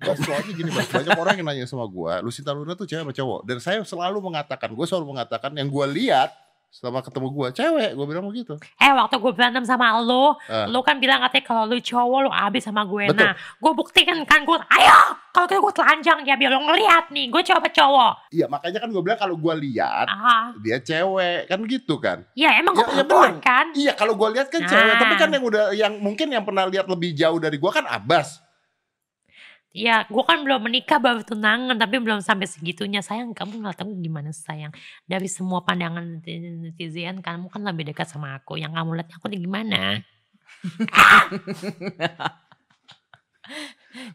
Soalnya 0.02 0.52
gini 0.52 0.70
banyak 0.74 1.14
orang 1.14 1.34
yang 1.38 1.46
nanya 1.46 1.66
sama 1.70 1.86
gua, 1.86 2.18
Lucinta 2.18 2.50
Luna 2.50 2.74
tuh 2.74 2.90
cewek 2.90 3.06
apa 3.06 3.14
cowok? 3.14 3.40
Dan 3.46 3.62
saya 3.62 3.78
selalu 3.86 4.18
mengatakan, 4.18 4.74
gue 4.74 4.86
selalu 4.86 5.14
mengatakan 5.14 5.54
yang 5.54 5.70
gua 5.70 5.86
lihat 5.86 6.34
selama 6.72 7.04
ketemu 7.04 7.28
gua 7.28 7.48
cewek, 7.50 7.92
gua 7.92 8.06
bilang 8.08 8.24
begitu. 8.24 8.56
Eh 8.74 8.88
waktu 8.90 9.14
gue 9.14 9.32
berantem 9.32 9.60
sama 9.60 10.00
lo, 10.00 10.40
Ah. 10.48 10.64
lo 10.64 10.80
kan 10.80 10.96
bilang 10.96 11.20
katanya 11.20 11.44
kalau 11.44 11.62
lu 11.68 11.76
cowok 11.76 12.18
lo 12.24 12.30
abis 12.32 12.64
sama 12.64 12.82
gue. 12.82 13.12
Betul. 13.12 13.28
Nah, 13.28 13.36
gue 13.36 13.72
buktikan 13.76 14.16
kan 14.24 14.40
gue, 14.40 14.56
ayo 14.56 14.96
kalau 15.30 15.44
gitu 15.44 15.60
gue 15.60 15.74
telanjang 15.74 16.18
ya 16.24 16.34
biar 16.34 16.48
lo 16.50 16.64
ngeliat 16.64 17.12
nih, 17.12 17.28
gue 17.28 17.42
cowok 17.42 17.60
apa 17.60 17.70
cowok. 17.70 18.12
Iya, 18.32 18.46
makanya 18.48 18.78
kan 18.80 18.88
gua 18.88 19.02
bilang 19.02 19.20
kalau 19.20 19.36
gua 19.36 19.54
lihat 19.54 20.06
Ah, 20.08 20.56
dia 20.58 20.80
cewek, 20.80 21.44
kan 21.46 21.60
gitu 21.62 21.94
kan? 21.96 22.24
ya 22.32 22.56
emang 22.56 22.72
gue 22.72 22.80
Ya, 22.80 22.88
ya 22.88 22.92
perempuan 22.96 23.32
bener. 23.36 23.44
kan. 23.44 23.66
Iya, 23.76 23.92
kalau 23.92 24.14
gua 24.16 24.28
lihat 24.32 24.48
kan 24.48 24.64
Nah. 24.64 24.70
cewek, 24.72 24.94
tapi 24.96 25.14
kan 25.14 25.28
yang 25.28 25.44
udah 25.44 25.64
yang 25.76 25.92
mungkin 26.00 26.26
yang 26.26 26.42
pernah 26.42 26.64
lihat 26.64 26.88
lebih 26.88 27.12
jauh 27.12 27.36
dari 27.36 27.60
gua 27.60 27.68
kan 27.70 27.84
Abbas. 27.84 28.40
Ya, 29.72 30.04
gue 30.04 30.20
kan 30.28 30.44
belum 30.44 30.68
menikah 30.68 31.00
baru 31.00 31.24
tunangan, 31.24 31.80
tapi 31.80 31.96
belum 31.96 32.20
sampai 32.20 32.44
segitunya. 32.44 33.00
Sayang, 33.00 33.32
kamu 33.32 33.64
nggak 33.64 33.80
tahu 33.80 33.96
gimana 34.04 34.28
sayang. 34.28 34.68
Dari 35.08 35.24
semua 35.32 35.64
pandangan 35.64 36.20
netizen, 36.20 37.24
kamu 37.24 37.48
kan 37.48 37.64
lebih 37.64 37.88
dekat 37.88 38.04
sama 38.04 38.36
aku. 38.36 38.60
Yang 38.60 38.76
kamu 38.76 38.90
lihat 39.00 39.10
aku 39.16 39.32
nih 39.32 39.40
gimana? 39.40 39.80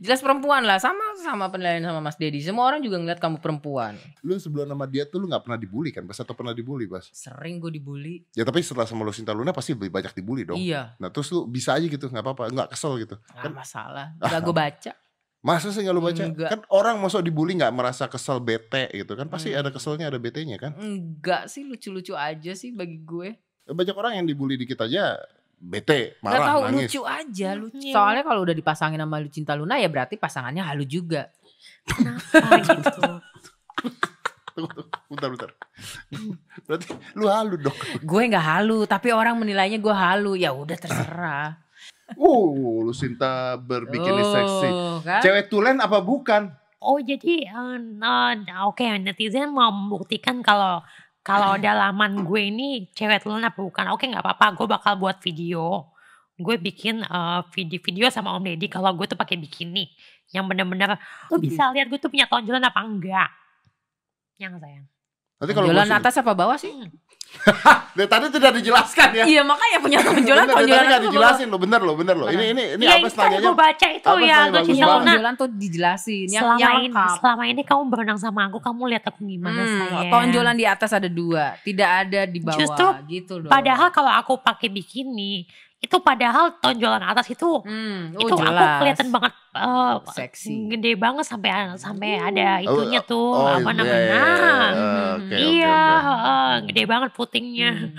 Jelas 0.02 0.22
perempuan 0.22 0.66
lah, 0.66 0.82
sama 0.82 1.18
sama 1.22 1.50
penilaian 1.54 1.86
sama 1.86 2.02
Mas 2.02 2.18
Dedi. 2.18 2.42
Semua 2.42 2.66
orang 2.70 2.82
juga 2.82 2.98
ngeliat 3.02 3.22
kamu 3.22 3.38
perempuan. 3.42 3.94
Lu 4.26 4.38
sebelum 4.38 4.66
nama 4.66 4.86
dia 4.90 5.06
tuh 5.06 5.22
lu 5.22 5.30
nggak 5.30 5.42
pernah 5.46 5.58
dibully 5.58 5.90
kan? 5.94 6.02
Bas 6.06 6.18
atau 6.18 6.34
pernah 6.34 6.54
dibully, 6.54 6.90
Bas? 6.90 7.10
Sering 7.14 7.62
gue 7.62 7.74
dibully. 7.78 8.26
Ya 8.34 8.42
tapi 8.46 8.62
setelah 8.66 8.90
sama 8.90 9.06
Lucinta 9.06 9.34
Luna 9.38 9.54
pasti 9.54 9.78
lebih 9.78 9.94
banyak 9.94 10.14
dibully 10.18 10.46
dong. 10.46 10.58
Iya, 10.58 10.98
Nah 10.98 11.10
terus 11.14 11.30
lu 11.30 11.46
bisa 11.46 11.78
aja 11.78 11.86
gitu, 11.86 12.10
nggak 12.10 12.26
apa-apa, 12.26 12.50
nggak 12.50 12.70
kesel 12.74 12.98
gitu. 13.02 13.18
nggak 13.38 13.54
masalah. 13.54 14.14
Gak 14.22 14.42
gue 14.42 14.56
baca. 14.56 14.92
Masa 15.39 15.70
sih 15.70 15.79
nggak 15.79 15.91
lu 15.91 16.01
baca? 16.01 16.24
Enggak. 16.24 16.50
Kan 16.50 16.62
orang 16.67 16.98
masuk 16.98 17.22
dibully 17.22 17.53
nggak 17.53 17.72
merasa 17.72 18.06
kesel 18.06 18.38
bete 18.38 18.89
gitu 18.91 19.13
kan? 19.13 19.25
Pasti 19.25 19.50
Hmm. 19.50 19.60
ada 19.60 19.70
keselnya 19.70 20.06
ada 20.06 20.17
betenya 20.17 20.58
kan? 20.58 20.74
Enggak 20.75 21.48
sih 21.48 21.62
lucu-lucu 21.62 22.13
aja 22.13 22.51
sih 22.51 22.72
bagi 22.72 23.00
gue. 23.00 23.38
Banyak 23.65 23.96
orang 23.96 24.13
yang 24.15 24.25
dibully 24.25 24.56
dikit 24.56 24.82
aja 24.82 25.15
bete, 25.56 26.15
Gak 26.15 26.22
marah, 26.22 26.48
tahu 26.48 26.62
nangis. 26.67 26.88
lucu 26.88 27.01
aja 27.01 27.50
lucu. 27.53 27.77
Iya. 27.82 27.94
Soalnya 27.94 28.24
kalau 28.24 28.41
udah 28.41 28.53
dipasangin 28.53 28.98
sama 28.98 29.17
Lucinta 29.17 29.53
Luna 29.53 29.75
ya 29.75 29.88
berarti 29.88 30.15
pasangannya 30.15 30.62
halu 30.62 30.86
juga. 30.86 31.29
Kenapa 31.84 32.38
gitu? 32.67 33.01
Bentar, 35.08 35.29
bentar. 35.29 35.50
Berarti 36.65 36.86
lu 37.13 37.25
halu 37.25 37.56
dong. 37.60 37.77
Gue 38.01 38.22
nggak 38.25 38.41
halu, 38.44 38.86
tapi 38.86 39.10
orang 39.10 39.38
menilainya 39.38 39.77
gue 39.77 39.94
halu. 39.94 40.34
Ya 40.34 40.50
udah 40.50 40.74
terserah. 40.74 41.62
Uh, 42.16 42.88
Lucinta 42.88 43.60
berbikini 43.60 44.24
seksi. 44.24 44.70
Oh, 44.72 45.04
kan? 45.04 45.20
Cewek 45.20 45.52
tulen 45.52 45.84
apa 45.84 46.00
bukan? 46.00 46.56
Oh 46.80 47.02
jadi 47.02 47.50
eh, 47.50 47.78
eh, 47.84 48.62
oke 48.64 48.86
netizen 49.02 49.50
mau 49.52 49.74
membuktikan 49.74 50.40
kalau 50.46 50.80
kalau 51.26 51.60
dalaman 51.60 52.24
gue 52.24 52.48
ini 52.48 52.88
cewek 52.96 53.28
tulen 53.28 53.44
apa 53.44 53.60
bukan? 53.60 53.92
Oke 53.92 54.08
nggak 54.08 54.24
apa-apa, 54.24 54.56
gue 54.56 54.68
bakal 54.70 54.94
buat 54.96 55.20
video. 55.20 55.92
Gue 56.40 56.56
bikin 56.56 57.04
eh, 57.04 57.42
video-video 57.52 58.08
sama 58.08 58.32
Om 58.40 58.48
Deddy 58.48 58.72
kalau 58.72 58.96
gue 58.96 59.04
tuh 59.10 59.20
pakai 59.20 59.36
bikini 59.36 59.90
yang 60.32 60.48
bener-bener 60.48 60.96
lo 61.32 61.36
bisa 61.40 61.72
lihat 61.72 61.88
gue 61.92 62.00
tuh 62.00 62.12
punya 62.14 62.30
tonjolan 62.30 62.64
apa 62.64 62.80
enggak? 62.84 63.30
Yang 64.40 64.64
sayang. 64.64 64.86
Nanti 65.38 65.52
kalau 65.54 65.68
Tonjolan 65.70 65.92
atas 65.94 66.14
apa 66.18 66.32
bawah 66.34 66.58
sih? 66.58 66.74
Dari 67.98 68.05
tadi 68.05 68.25
tidak 68.29 68.51
dijelaskan 68.55 69.10
ya. 69.12 69.24
Iya 69.24 69.41
makanya 69.41 69.77
punya 69.79 70.00
tonjolan 70.07 70.43
Bener, 70.43 70.55
tonjolan 70.55 70.86
tadi 70.86 71.05
dijelasin 71.05 71.48
lo, 71.48 71.57
bener 71.57 71.81
lo, 71.81 71.93
bener 71.93 72.15
lo. 72.15 72.25
Ini 72.27 72.46
ini 72.51 72.63
ini 72.75 72.84
Iya 72.84 72.93
apa 72.98 73.07
tadi 73.07 73.17
nanyanya? 73.34 73.41
gue 73.41 73.55
baca 73.55 73.88
itu 73.89 74.07
ya 74.22 74.38
gue 74.48 74.62
cinta 74.63 74.86
tonjolan 74.88 75.34
tuh 75.36 75.50
dijelasin. 75.50 76.27
Yang, 76.27 76.43
Selama 76.43 76.60
yang 76.60 76.75
ini, 76.84 76.96
selama 77.17 77.43
ini 77.46 77.62
kamu 77.63 77.84
berenang 77.88 78.19
sama 78.19 78.41
aku, 78.46 78.57
kamu 78.60 78.81
lihat 78.88 79.03
aku 79.05 79.19
gimana 79.22 79.57
Hmm, 79.57 79.79
sayang. 79.81 80.12
tonjolan 80.12 80.55
di 80.55 80.65
atas 80.65 80.91
ada 80.91 81.10
dua, 81.10 81.43
tidak 81.62 81.89
ada 82.05 82.22
di 82.24 82.39
bawah. 82.39 82.60
Justru 82.60 82.86
gitu 83.07 83.34
dong. 83.39 83.50
Padahal 83.50 83.89
kalau 83.89 84.12
aku 84.12 84.34
pakai 84.38 84.69
bikini, 84.69 85.48
itu 85.77 85.93
padahal 86.01 86.57
tonjolan 86.57 87.05
atas 87.05 87.29
itu 87.29 87.62
hmm, 87.62 88.17
oh, 88.17 88.22
itu 88.25 88.34
aku 88.34 88.41
jelas. 88.41 88.77
kelihatan 88.81 89.07
banget 89.13 89.34
eh, 89.53 89.93
Seksi. 90.10 90.53
gede 90.74 90.91
banget 90.98 91.25
sampai 91.25 91.50
sampai 91.77 92.17
ada 92.17 92.65
Oh, 92.65 92.81
itunya 92.81 93.00
tuh 93.01 93.29
oh, 93.31 93.46
apa 93.46 93.62
iya, 93.62 93.77
namanya 93.77 93.93
iya, 93.93 94.17
iya, 94.17 94.17
Nah, 94.17 94.69
iya. 94.74 95.05
Oke, 95.13 95.22
oke, 95.22 95.38
iya 95.38 95.77
oke. 95.77 96.25
eh, 96.25 96.53
gede 96.65 96.84
banget 96.86 97.10
putingnya 97.13 97.72
Hmm. 97.77 97.93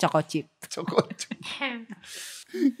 Choco 0.00 0.24
chip. 0.24 0.48
Cokot. 0.64 1.04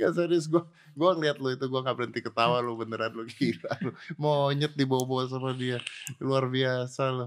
Ya 0.00 0.08
serius 0.10 0.48
gue 0.48 0.64
gue 0.90 1.10
ngeliat 1.14 1.38
lu 1.38 1.52
itu 1.52 1.62
gue 1.62 1.80
gak 1.80 1.94
berhenti 1.94 2.18
ketawa 2.18 2.58
lu 2.58 2.74
beneran 2.74 3.12
lu 3.12 3.22
gila 3.28 3.70
lu 3.84 3.92
monyet 4.16 4.74
dibawa-bawa 4.74 5.28
sama 5.28 5.52
dia 5.52 5.78
luar 6.18 6.48
biasa 6.48 7.12
lu 7.12 7.26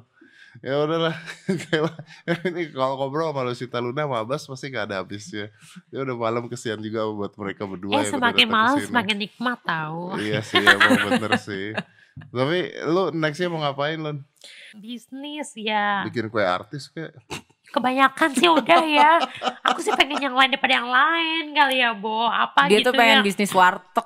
ya 0.61 0.85
udahlah. 0.85 1.15
Kayak- 1.65 1.97
ini 2.45 2.69
kalau 2.69 2.99
ngobrol 2.99 3.31
sama 3.31 3.41
Lucita 3.47 3.81
Luna 3.81 4.05
sama 4.05 4.17
Abbas 4.21 4.45
pasti 4.45 4.69
gak 4.69 4.91
ada 4.91 5.01
habisnya. 5.01 5.49
Ya 5.89 6.03
udah 6.03 6.13
malam 6.13 6.45
kesian 6.45 6.77
juga 6.77 7.09
buat 7.09 7.33
mereka 7.33 7.65
berdua 7.65 7.97
eh 7.97 8.05
yang 8.05 8.13
semakin 8.13 8.47
malam 8.51 8.75
ke 8.75 8.81
sini. 8.83 8.89
semakin 8.91 9.15
nikmat 9.17 9.59
tahu 9.65 10.03
iya 10.21 10.39
sih 10.43 10.61
emang 10.61 11.17
bener 11.17 11.33
sih. 11.39 11.73
Tapi 12.29 12.57
lu 12.85 13.09
nextnya 13.09 13.49
mau 13.49 13.63
ngapain 13.63 13.97
lu 13.97 14.21
bisnis 14.77 15.49
ya. 15.57 16.05
Bikin 16.05 16.29
kue 16.29 16.45
artis 16.45 16.91
kayak 16.93 17.17
kebanyakan 17.73 18.29
sih 18.37 18.45
udah 18.45 18.81
ya. 18.85 19.11
Aku 19.65 19.81
sih 19.81 19.89
pengen 19.97 20.21
yang 20.21 20.35
lain 20.37 20.53
daripada 20.53 20.77
yang 20.77 20.89
lain 20.89 21.43
kali 21.57 21.81
ya 21.81 21.97
Bo. 21.97 22.29
Apa 22.29 22.69
Dia 22.69 22.85
gitu 22.85 22.93
tuh 22.93 22.99
pengen 23.01 23.21
ya? 23.21 23.25
bisnis 23.25 23.49
warteg. 23.49 24.05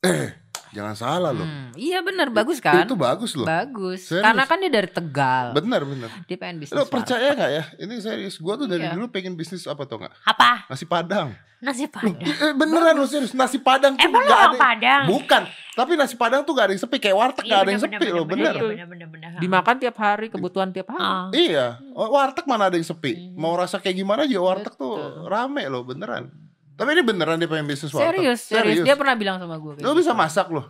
jangan 0.74 0.92
salah 0.92 1.30
lu 1.30 1.40
Hmm, 1.40 1.70
Iya 1.72 1.98
bener 2.00 2.28
bagus 2.28 2.58
kan? 2.58 2.82
itu 2.82 2.92
bagus 2.92 3.32
loh 3.32 3.46
Bagus. 3.46 4.04
Serius? 4.04 4.20
Karena 4.20 4.42
kan 4.42 4.58
dia 4.58 4.68
dari 4.68 4.86
Tegal. 4.88 5.46
bener 5.52 5.82
bener 5.82 6.10
Dia 6.24 6.36
pengen 6.36 6.58
bisnis 6.58 6.74
Lo 6.74 6.84
percaya 6.84 7.30
gak 7.30 7.50
ya? 7.52 7.64
Ini 7.76 7.94
serius. 7.96 8.34
Gue 8.36 8.54
tuh 8.56 8.66
dari 8.66 8.82
Iya. 8.82 8.92
dulu 8.92 9.06
pengen 9.08 9.32
bisnis 9.32 9.64
apa 9.64 9.84
tau 9.84 9.98
gak? 9.98 10.10
apa 10.20 10.66
Nasi 10.66 10.84
Padang. 10.84 11.30
nasi 11.56 11.88
padang 11.88 12.20
Eh, 12.20 12.52
beneran 12.52 12.92
lo 12.92 13.06
serius. 13.06 13.32
Nasi 13.32 13.56
Padang 13.56 13.94
tuh 13.94 14.04
emang 14.04 14.20
gak 14.22 14.36
ada. 14.44 14.58
padang 14.58 15.02
Bukan. 15.06 15.42
Tapi 15.72 15.92
nasi 15.94 16.12
Padang 16.14 16.42
tuh 16.42 16.52
gak 16.52 16.66
ada 16.66 16.72
yang 16.72 16.82
sepi. 16.82 16.96
Kayak 16.98 17.16
warteg 17.16 17.44
Iya, 17.44 17.50
gak 17.50 17.58
ada 17.58 17.70
yang 17.70 17.80
sepi 17.80 17.94
bener, 17.96 18.12
loh. 18.12 18.24
bener, 18.24 18.44
Bener. 18.44 18.52
iya, 18.52 18.84
bener, 18.84 19.08
bener, 19.08 19.08
bener. 19.08 19.40
Dimakan 19.40 19.76
tiap 19.78 19.96
hari, 19.96 20.26
kebutuhan 20.28 20.68
tiap 20.70 20.88
hari. 20.88 21.00
Ah. 21.00 21.26
Iya. 21.30 21.66
Oh, 21.90 22.12
Warteg 22.12 22.44
mana 22.44 22.68
ada 22.68 22.76
yang 22.76 22.84
sepi. 22.84 23.16
Hmm. 23.16 23.34
Mau 23.34 23.54
rasa 23.54 23.78
kayak 23.78 23.96
gimana 23.96 24.22
aja 24.22 24.36
warteg 24.38 24.74
tuh 24.74 24.92
Betul. 24.92 25.24
rame 25.26 25.64
loh. 25.64 25.82
Beneran. 25.82 26.28
Tapi 26.74 26.88
ini 26.90 27.02
beneran 27.06 27.38
dia 27.38 27.46
pengen 27.46 27.70
bisnis 27.70 27.94
warteg. 27.94 28.18
Serius, 28.18 28.40
serius, 28.50 28.82
Dia 28.82 28.98
pernah 28.98 29.14
bilang 29.14 29.36
sama 29.38 29.56
gue. 29.62 29.78
kayak 29.78 29.86
Lo 29.86 29.94
gitu. 29.94 30.00
bisa 30.02 30.12
masak 30.12 30.50
loh. 30.50 30.66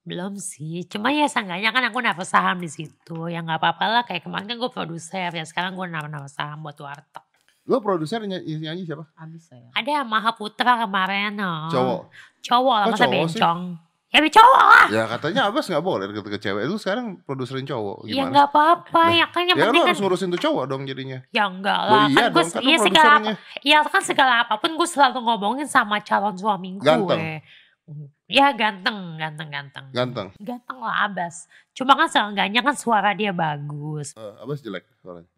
Belum 0.00 0.32
sih, 0.40 0.86
cuma 0.88 1.12
ya 1.12 1.28
seenggaknya 1.28 1.70
kan 1.76 1.84
aku 1.90 2.00
dapat 2.00 2.24
saham 2.24 2.62
di 2.62 2.70
situ. 2.72 3.28
Ya 3.28 3.44
nggak 3.44 3.60
apa-apa 3.60 3.84
lah, 3.90 4.02
kayak 4.06 4.24
kemarin 4.24 4.48
kan 4.48 4.56
gue 4.56 4.70
produser, 4.72 5.28
ya 5.28 5.44
sekarang 5.44 5.76
gue 5.76 5.86
nambah 5.86 6.30
saham 6.30 6.64
buat 6.64 6.78
warteg. 6.80 7.24
Lo 7.68 7.78
produser 7.84 8.24
nyanyi, 8.24 8.58
nyanyi 8.64 8.82
siapa? 8.88 9.04
Habis 9.14 9.52
saya. 9.52 9.68
Ada 9.76 10.02
Mahaputra 10.02 10.88
kemarin. 10.88 11.36
Oh. 11.38 11.68
Cowok. 11.68 12.00
Cowok 12.40 12.76
lah, 12.80 12.86
Kok 12.88 12.92
masa 12.96 13.06
cowok 13.06 13.28
sih? 13.28 13.40
Ya 14.10 14.18
cowok 14.26 14.62
lah. 14.66 14.86
Ya 14.90 15.02
katanya 15.06 15.40
Abbas 15.46 15.70
gak 15.70 15.86
boleh 15.86 16.10
deket 16.10 16.26
ke 16.26 16.38
cewek. 16.42 16.66
Lu 16.66 16.82
sekarang 16.82 17.22
produserin 17.22 17.62
cowok. 17.62 18.10
Ya 18.10 18.26
Gimana? 18.26 18.30
nggak 18.34 18.46
apa-apa, 18.50 19.02
ya 19.14 19.26
kan 19.30 19.46
yang 19.46 19.54
Ya 19.54 19.70
penting 19.70 19.82
kan. 19.86 19.90
harus 19.94 20.00
ngurusin 20.02 20.28
tuh 20.34 20.42
cowok 20.42 20.64
dong 20.66 20.82
jadinya. 20.82 21.22
Ya 21.30 21.46
enggak 21.46 21.78
lah, 21.78 22.10
iya 22.10 22.26
kan 22.26 22.34
gue. 22.34 22.42
Kan 22.42 22.58
ya 22.60 22.74
lo 22.74 22.82
segala 22.82 23.06
apa, 23.06 23.18
produsernya. 23.22 23.34
ya 23.62 23.78
kan 23.86 24.02
segala 24.02 24.32
apa 24.42 24.54
pun 24.58 24.70
gue 24.74 24.88
selalu 24.90 25.18
ngomongin 25.22 25.68
sama 25.70 26.02
calon 26.02 26.34
suami 26.34 26.74
gue. 26.74 26.82
Ganteng. 26.82 27.22
Ya 28.26 28.50
ganteng, 28.50 29.14
ganteng, 29.14 29.48
ganteng. 29.50 29.86
Ganteng. 29.94 30.28
Ganteng 30.38 30.78
lah 30.78 31.06
Abas. 31.06 31.46
Cuma 31.70 31.94
kan 31.94 32.06
seenggaknya 32.06 32.62
kan 32.62 32.74
suara 32.74 33.14
dia 33.14 33.30
bagus. 33.30 34.14
Eh, 34.14 34.34
Abbas 34.42 34.58
jelek 34.58 34.90
suaranya. 35.02 35.30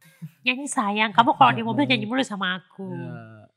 Nyanyi 0.44 0.64
sayang, 0.64 1.12
kamu 1.12 1.36
kalau 1.36 1.52
di 1.52 1.60
mobil 1.60 1.84
nyanyi 1.84 2.08
mulu 2.08 2.20
sama 2.20 2.56
aku. 2.56 2.88
Iya. 2.88 3.48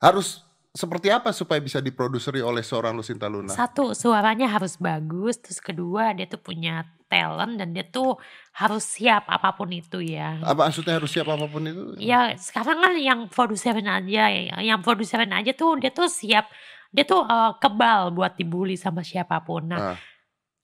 Harus 0.00 0.44
seperti 0.78 1.10
apa 1.10 1.34
supaya 1.34 1.58
bisa 1.58 1.82
diproduseri 1.82 2.38
oleh 2.38 2.62
seorang 2.62 2.94
Lucinta 2.94 3.26
Luna? 3.26 3.50
Satu, 3.50 3.90
suaranya 3.90 4.46
harus 4.46 4.78
bagus. 4.78 5.42
Terus 5.42 5.58
kedua, 5.58 6.14
dia 6.14 6.30
tuh 6.30 6.38
punya 6.38 6.86
talent 7.10 7.58
dan 7.58 7.74
dia 7.74 7.82
tuh 7.82 8.14
harus 8.54 8.86
siap 8.86 9.26
apa 9.26 9.58
pun 9.58 9.66
itu 9.74 9.98
ya. 9.98 10.38
Apa 10.38 10.70
maksudnya 10.70 11.02
harus 11.02 11.10
siap 11.10 11.26
apa 11.26 11.50
pun 11.50 11.66
itu? 11.66 11.98
Ya 11.98 12.30
sekarang 12.38 12.78
kan 12.78 12.94
yang 12.94 13.26
produserin 13.26 13.90
aja, 13.90 14.30
yang 14.62 14.78
produserin 14.78 15.34
aja 15.34 15.50
tuh 15.50 15.82
dia 15.82 15.90
tuh 15.90 16.06
siap, 16.06 16.46
dia 16.94 17.02
tuh 17.02 17.26
eh, 17.26 17.52
kebal 17.58 18.14
buat 18.14 18.38
dibully 18.38 18.78
sama 18.78 19.02
siapa 19.02 19.42
pun. 19.42 19.66
Nah, 19.66 19.92
Ah. 19.92 19.96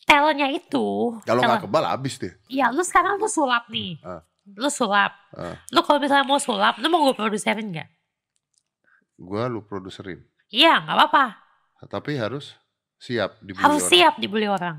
talentnya 0.04 0.52
itu, 0.52 1.16
Kalau 1.24 1.40
nggak 1.42 1.64
kebal 1.66 1.84
habis 1.88 2.20
deh. 2.20 2.30
ya 2.46 2.68
lu 2.70 2.84
sekarang 2.84 3.16
lu 3.16 3.26
sulap 3.26 3.66
nih, 3.66 3.96
Ah. 4.04 4.20
lu 4.54 4.68
sulap, 4.68 5.16
Ah. 5.32 5.56
lu 5.72 5.80
kalau 5.80 5.98
misalnya 5.98 6.22
mau 6.22 6.38
sulap, 6.38 6.76
lu 6.78 6.86
mau 6.86 7.08
gue 7.08 7.16
produserin 7.16 7.72
nggak? 7.72 7.88
Gua 9.14 9.46
lu 9.46 9.62
produserin. 9.62 10.20
Iya 10.50 10.82
nggak 10.82 10.96
apa-apa, 10.96 11.24
Tapi 11.86 12.16
harus 12.16 12.54
siap 12.96 13.36
dibully 13.42 13.62
harus 13.62 13.82
orang. 13.84 13.90
siap 13.90 14.14
dibully 14.18 14.48
orang. 14.48 14.76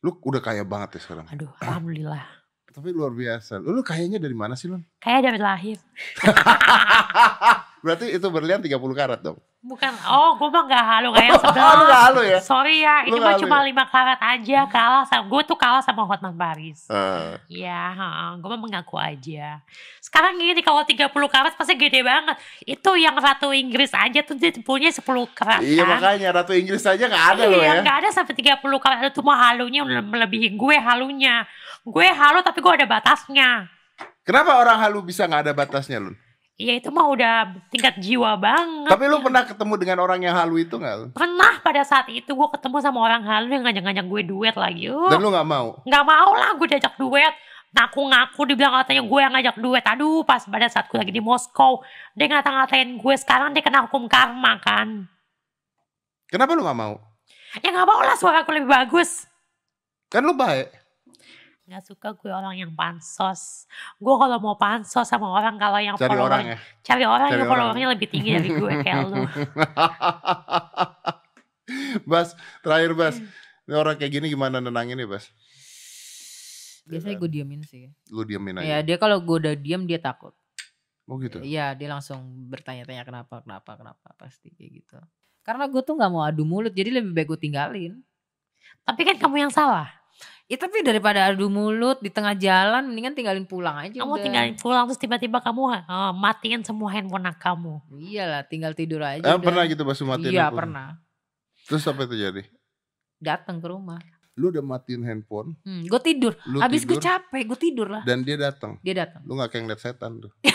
Lu 0.00 0.16
udah 0.16 0.40
kaya 0.40 0.64
banget 0.64 0.96
ya 0.96 1.00
sekarang. 1.04 1.26
Aduh, 1.28 1.52
alhamdulillah. 1.60 2.24
Tapi 2.70 2.88
luar 2.94 3.12
biasa. 3.12 3.60
Lu, 3.60 3.76
lu 3.76 3.82
kayaknya 3.84 4.16
dari 4.16 4.32
mana 4.32 4.56
sih, 4.56 4.70
Lun? 4.70 4.80
Kayak 4.96 5.28
dari 5.28 5.38
lahir. 5.42 5.76
Berarti 7.80 8.12
itu 8.12 8.26
berlian 8.28 8.60
30 8.60 8.76
karat 8.92 9.20
dong. 9.20 9.40
Bukan, 9.60 9.92
oh 10.08 10.40
gue 10.40 10.48
mah 10.48 10.64
gak 10.64 10.84
halu 10.88 11.12
kayak 11.12 11.26
yang 11.28 11.36
Oh, 11.40 11.52
sebelah. 11.52 11.84
nggak 11.84 12.02
halu 12.08 12.20
ya? 12.24 12.38
Sorry 12.40 12.80
ya, 12.80 13.04
ini 13.04 13.16
mah 13.16 13.36
cuma 13.36 13.60
ya? 13.60 13.72
5 13.72 13.92
karat 13.92 14.20
aja 14.20 14.58
kalah 14.68 15.04
sama, 15.04 15.24
gue 15.28 15.42
tuh 15.44 15.56
kalah 15.56 15.84
sama 15.84 16.08
Hotman 16.08 16.32
Paris. 16.32 16.88
Eh, 16.88 17.36
Ya, 17.64 17.92
gue 18.36 18.48
mah 18.48 18.56
mengaku 18.56 18.96
aja. 18.96 19.60
Sekarang 20.00 20.40
gini 20.40 20.60
kalau 20.60 20.80
30 20.80 21.08
karat 21.28 21.52
pasti 21.56 21.76
gede 21.76 22.00
banget. 22.00 22.40
Itu 22.64 22.96
yang 22.96 23.12
Ratu 23.16 23.52
Inggris 23.52 23.92
aja 23.92 24.20
tuh 24.24 24.36
dia 24.36 24.48
punya 24.60 24.88
10 24.88 25.04
karat 25.32 25.60
iya 25.60 25.84
kan. 25.84 25.92
makanya 25.92 26.28
Ratu 26.40 26.56
Inggris 26.56 26.80
aja 26.84 27.04
nggak 27.04 27.26
ada 27.36 27.42
loh 27.44 27.60
iya, 27.60 27.80
ya. 27.80 27.84
gak 27.84 27.96
ada 28.00 28.08
sampai 28.12 28.32
30 28.32 28.56
karat 28.80 29.12
itu 29.12 29.20
mah 29.20 29.52
halunya 29.52 29.84
udah 29.84 30.00
melebihi 30.00 30.56
gue 30.56 30.76
halunya. 30.80 31.44
Gue 31.84 32.08
halu 32.08 32.40
tapi 32.40 32.60
gue 32.60 32.72
ada 32.80 32.88
batasnya. 32.88 33.68
Kenapa 34.24 34.56
orang 34.56 34.80
halu 34.80 35.04
bisa 35.04 35.28
nggak 35.28 35.48
ada 35.48 35.52
batasnya, 35.52 36.00
Lun? 36.00 36.16
Ya 36.60 36.76
itu 36.76 36.92
mah 36.92 37.08
udah 37.08 37.56
tingkat 37.72 37.96
jiwa 38.04 38.36
banget. 38.36 38.92
Tapi 38.92 39.08
lu 39.08 39.24
pernah 39.24 39.48
ketemu 39.48 39.74
dengan 39.80 39.96
orang 40.04 40.20
yang 40.20 40.36
halu 40.36 40.60
itu? 40.60 40.76
Lun? 40.76 41.08
Pernah 41.16 41.56
pada 41.64 41.80
saat 41.88 42.04
itu 42.12 42.36
gue 42.36 42.48
ketemu 42.52 42.76
sama 42.84 43.00
orang 43.00 43.24
halu 43.24 43.48
yang 43.56 43.64
ngajak-ngajak 43.64 44.04
gue 44.04 44.22
duet 44.28 44.52
lagi. 44.60 44.92
Uh, 44.92 45.08
Dan 45.08 45.24
lu 45.24 45.32
nggak 45.32 45.48
mau? 45.48 45.80
nggak 45.88 46.04
mau 46.04 46.30
lah 46.36 46.52
gue 46.60 46.68
diajak 46.68 47.00
duet. 47.00 47.32
Ngaku-ngaku 47.72 48.40
dibilang 48.44 48.76
katanya 48.76 49.08
gue 49.08 49.20
yang 49.24 49.32
ngajak 49.32 49.56
duet. 49.56 49.84
Aduh 49.88 50.20
pas 50.28 50.44
pada 50.44 50.68
saat 50.68 50.84
gue 50.92 51.00
lagi 51.00 51.16
di 51.16 51.24
Moskow. 51.24 51.80
Dia 52.12 52.28
ngata-ngatain 52.28 52.92
gue 52.92 53.14
sekarang 53.16 53.56
dia 53.56 53.64
kena 53.64 53.88
hukum 53.88 54.04
karma 54.04 54.60
kan. 54.60 55.08
Kenapa 56.28 56.52
lu 56.52 56.60
nggak 56.60 56.76
mau? 56.76 57.00
Ya 57.64 57.72
nggak 57.72 57.88
mau 57.88 58.04
lah 58.04 58.20
suara 58.20 58.44
gue 58.44 58.52
lebih 58.52 58.68
bagus. 58.68 59.24
Kan 60.12 60.28
lu 60.28 60.36
baik. 60.36 60.79
Gak 61.70 61.86
suka 61.86 62.18
gue 62.18 62.34
orang 62.34 62.58
yang 62.58 62.74
pansos. 62.74 63.70
Gue 64.02 64.10
kalau 64.18 64.42
mau 64.42 64.58
pansos 64.58 65.06
sama 65.06 65.30
orang 65.30 65.54
kalau 65.54 65.78
yang 65.78 65.94
Cari 65.94 66.18
orang 66.18 66.42
ya. 66.42 66.58
Cari 66.82 67.06
orang 67.06 67.30
Cari 67.30 67.38
yang 67.38 67.46
orang. 67.46 67.50
followernya 67.54 67.86
lebih 67.94 68.08
tinggi 68.10 68.34
dari 68.34 68.50
gue 68.50 68.72
kayak 68.82 69.06
lu. 69.06 69.22
Bas, 72.10 72.34
terakhir 72.66 72.90
Bas. 72.98 73.22
Ini 73.70 73.74
orang 73.78 73.94
kayak 73.94 74.18
gini 74.18 74.26
gimana 74.34 74.58
nenangin 74.58 74.98
ya 74.98 75.06
Bas? 75.06 75.30
Biasanya 76.90 77.22
gue 77.22 77.30
diemin 77.30 77.62
sih. 77.62 77.86
Lu 78.10 78.26
diemin 78.26 78.58
aja. 78.58 78.66
Ya 78.66 78.78
dia 78.82 78.98
kalau 78.98 79.22
gue 79.22 79.36
udah 79.38 79.54
diem 79.54 79.86
dia 79.86 80.02
takut. 80.02 80.34
Oh 81.06 81.22
gitu. 81.22 81.38
Iya 81.38 81.78
dia 81.78 81.86
langsung 81.86 82.18
bertanya-tanya 82.50 83.06
kenapa, 83.06 83.46
kenapa, 83.46 83.78
kenapa 83.78 84.10
pasti 84.18 84.50
kayak 84.58 84.82
gitu. 84.82 84.98
Karena 85.46 85.70
gue 85.70 85.86
tuh 85.86 85.94
nggak 85.94 86.10
mau 86.10 86.26
adu 86.26 86.42
mulut 86.42 86.74
jadi 86.74 86.98
lebih 86.98 87.14
baik 87.14 87.30
gue 87.30 87.46
tinggalin. 87.46 88.02
Tapi 88.82 89.06
kan 89.06 89.22
kamu 89.22 89.46
yang 89.46 89.54
salah. 89.54 89.99
Ya 90.50 90.58
tapi 90.58 90.82
daripada 90.82 91.30
adu 91.30 91.46
mulut 91.46 92.02
di 92.02 92.10
tengah 92.10 92.34
jalan 92.34 92.90
mendingan 92.90 93.14
tinggalin 93.14 93.46
pulang 93.46 93.78
aja 93.78 94.02
Kamu 94.02 94.18
udah. 94.18 94.24
tinggalin 94.26 94.58
pulang 94.58 94.82
terus 94.90 94.98
tiba-tiba 94.98 95.38
kamu 95.38 95.78
eh, 95.78 96.12
matiin 96.12 96.66
semua 96.66 96.90
handphone 96.90 97.30
kamu. 97.32 97.78
Iyalah 97.94 98.42
tinggal 98.44 98.74
tidur 98.74 98.98
aja. 99.00 99.22
Eh, 99.22 99.30
udah. 99.30 99.38
pernah 99.38 99.62
gitu 99.64 99.86
lu 99.86 100.04
matiin 100.10 100.34
Iya 100.34 100.50
pernah. 100.50 100.98
Terus 101.70 101.86
apa 101.86 102.02
itu 102.02 102.18
jadi? 102.18 102.42
Datang 103.22 103.62
ke 103.62 103.70
rumah. 103.70 104.02
Lu 104.34 104.50
udah 104.50 104.64
matiin 104.64 105.06
handphone, 105.06 105.54
Hmm, 105.62 105.84
gue 105.86 106.00
tidur. 106.00 106.32
lu 106.48 106.58
Habis 106.58 106.82
gue 106.82 106.96
capek, 106.98 107.44
gue 107.46 107.58
tidur 107.60 107.86
lah. 107.86 108.02
dan 108.02 108.24
dia 108.24 108.34
datang. 108.34 108.80
Dia 108.82 109.06
datang. 109.06 109.22
Lu 109.22 109.36
gak 109.36 109.54
kayak 109.54 109.70
ngeliat 109.70 109.80
setan 109.80 110.18
tuh. 110.18 110.32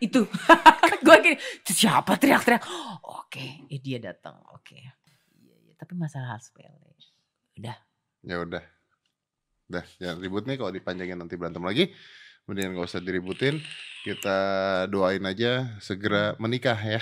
itu 0.00 0.20
gue 1.06 1.16
gini 1.22 1.36
"Itu 1.64 1.72
siapa 1.72 2.20
teriak-teriak 2.20 2.60
oke 3.00 3.46
eh 3.64 3.80
dia 3.80 3.96
datang 3.96 4.36
oke 4.52 4.76
iya 4.76 4.92
iya 5.64 5.72
tapi 5.76 5.96
masalah 5.96 6.36
hal 6.36 6.40
sepele 6.44 6.68
udah 7.56 7.76
Ya 8.20 8.36
udah. 8.40 8.60
Udah, 9.64 9.84
jangan 9.96 10.18
ribut 10.18 10.44
nih 10.44 10.56
kalau 10.56 10.70
dipanjangin 10.70 11.16
nanti 11.16 11.34
berantem 11.34 11.60
lagi. 11.60 11.88
Mendingan 12.44 12.76
gak 12.76 12.88
usah 12.88 13.00
diributin. 13.00 13.56
Kita 14.02 14.36
doain 14.86 15.24
aja 15.24 15.72
segera 15.80 16.36
menikah 16.36 16.76
ya. 16.76 17.00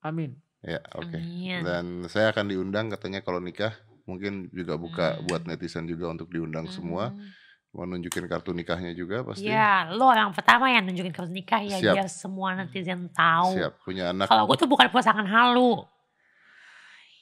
amin 0.00 0.36
Ya, 0.60 0.76
oke. 0.92 1.16
Amin. 1.16 1.60
Dan 1.64 1.84
saya 2.06 2.28
akan 2.30 2.52
diundang 2.52 2.92
katanya 2.92 3.24
kalau 3.24 3.40
nikah. 3.40 3.72
Mungkin 4.04 4.50
juga 4.50 4.76
buka 4.76 5.16
Hmm. 5.16 5.24
buat 5.24 5.42
netizen 5.44 5.88
juga 5.88 6.12
untuk 6.12 6.28
diundang 6.28 6.68
semua. 6.68 7.16
Hmm. 7.16 7.32
Mau 7.70 7.86
nunjukin 7.86 8.26
kartu 8.26 8.50
nikahnya 8.50 8.92
juga 8.92 9.22
pasti. 9.22 9.46
Ya, 9.46 9.88
lo 9.88 10.04
orang 10.04 10.34
pertama 10.34 10.66
yang 10.68 10.84
nunjukin 10.84 11.14
kamu 11.14 11.30
nikah 11.32 11.62
ya 11.62 11.78
Siap. 11.78 11.94
biar 11.96 12.08
semua 12.10 12.52
netizen 12.52 13.06
tahu. 13.08 13.54
Siap, 13.56 13.72
punya 13.80 14.10
anak. 14.10 14.26
Kalau 14.26 14.44
gue 14.44 14.56
tuh 14.58 14.66
bukan 14.66 14.90
pasangan 14.90 15.22
halu. 15.22 15.80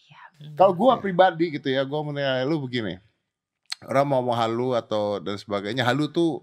Ya, 0.09 0.21
Kalau 0.57 0.73
gua 0.73 0.97
pribadi 0.97 1.53
gitu 1.53 1.69
ya, 1.69 1.85
gua 1.85 2.01
menilai 2.03 2.43
lu 2.43 2.59
begini. 2.59 2.97
Orang 3.87 4.11
mau 4.11 4.23
mau 4.25 4.35
halu 4.35 4.75
atau 4.75 5.23
dan 5.23 5.39
sebagainya, 5.39 5.87
halu 5.87 6.11
tuh 6.11 6.43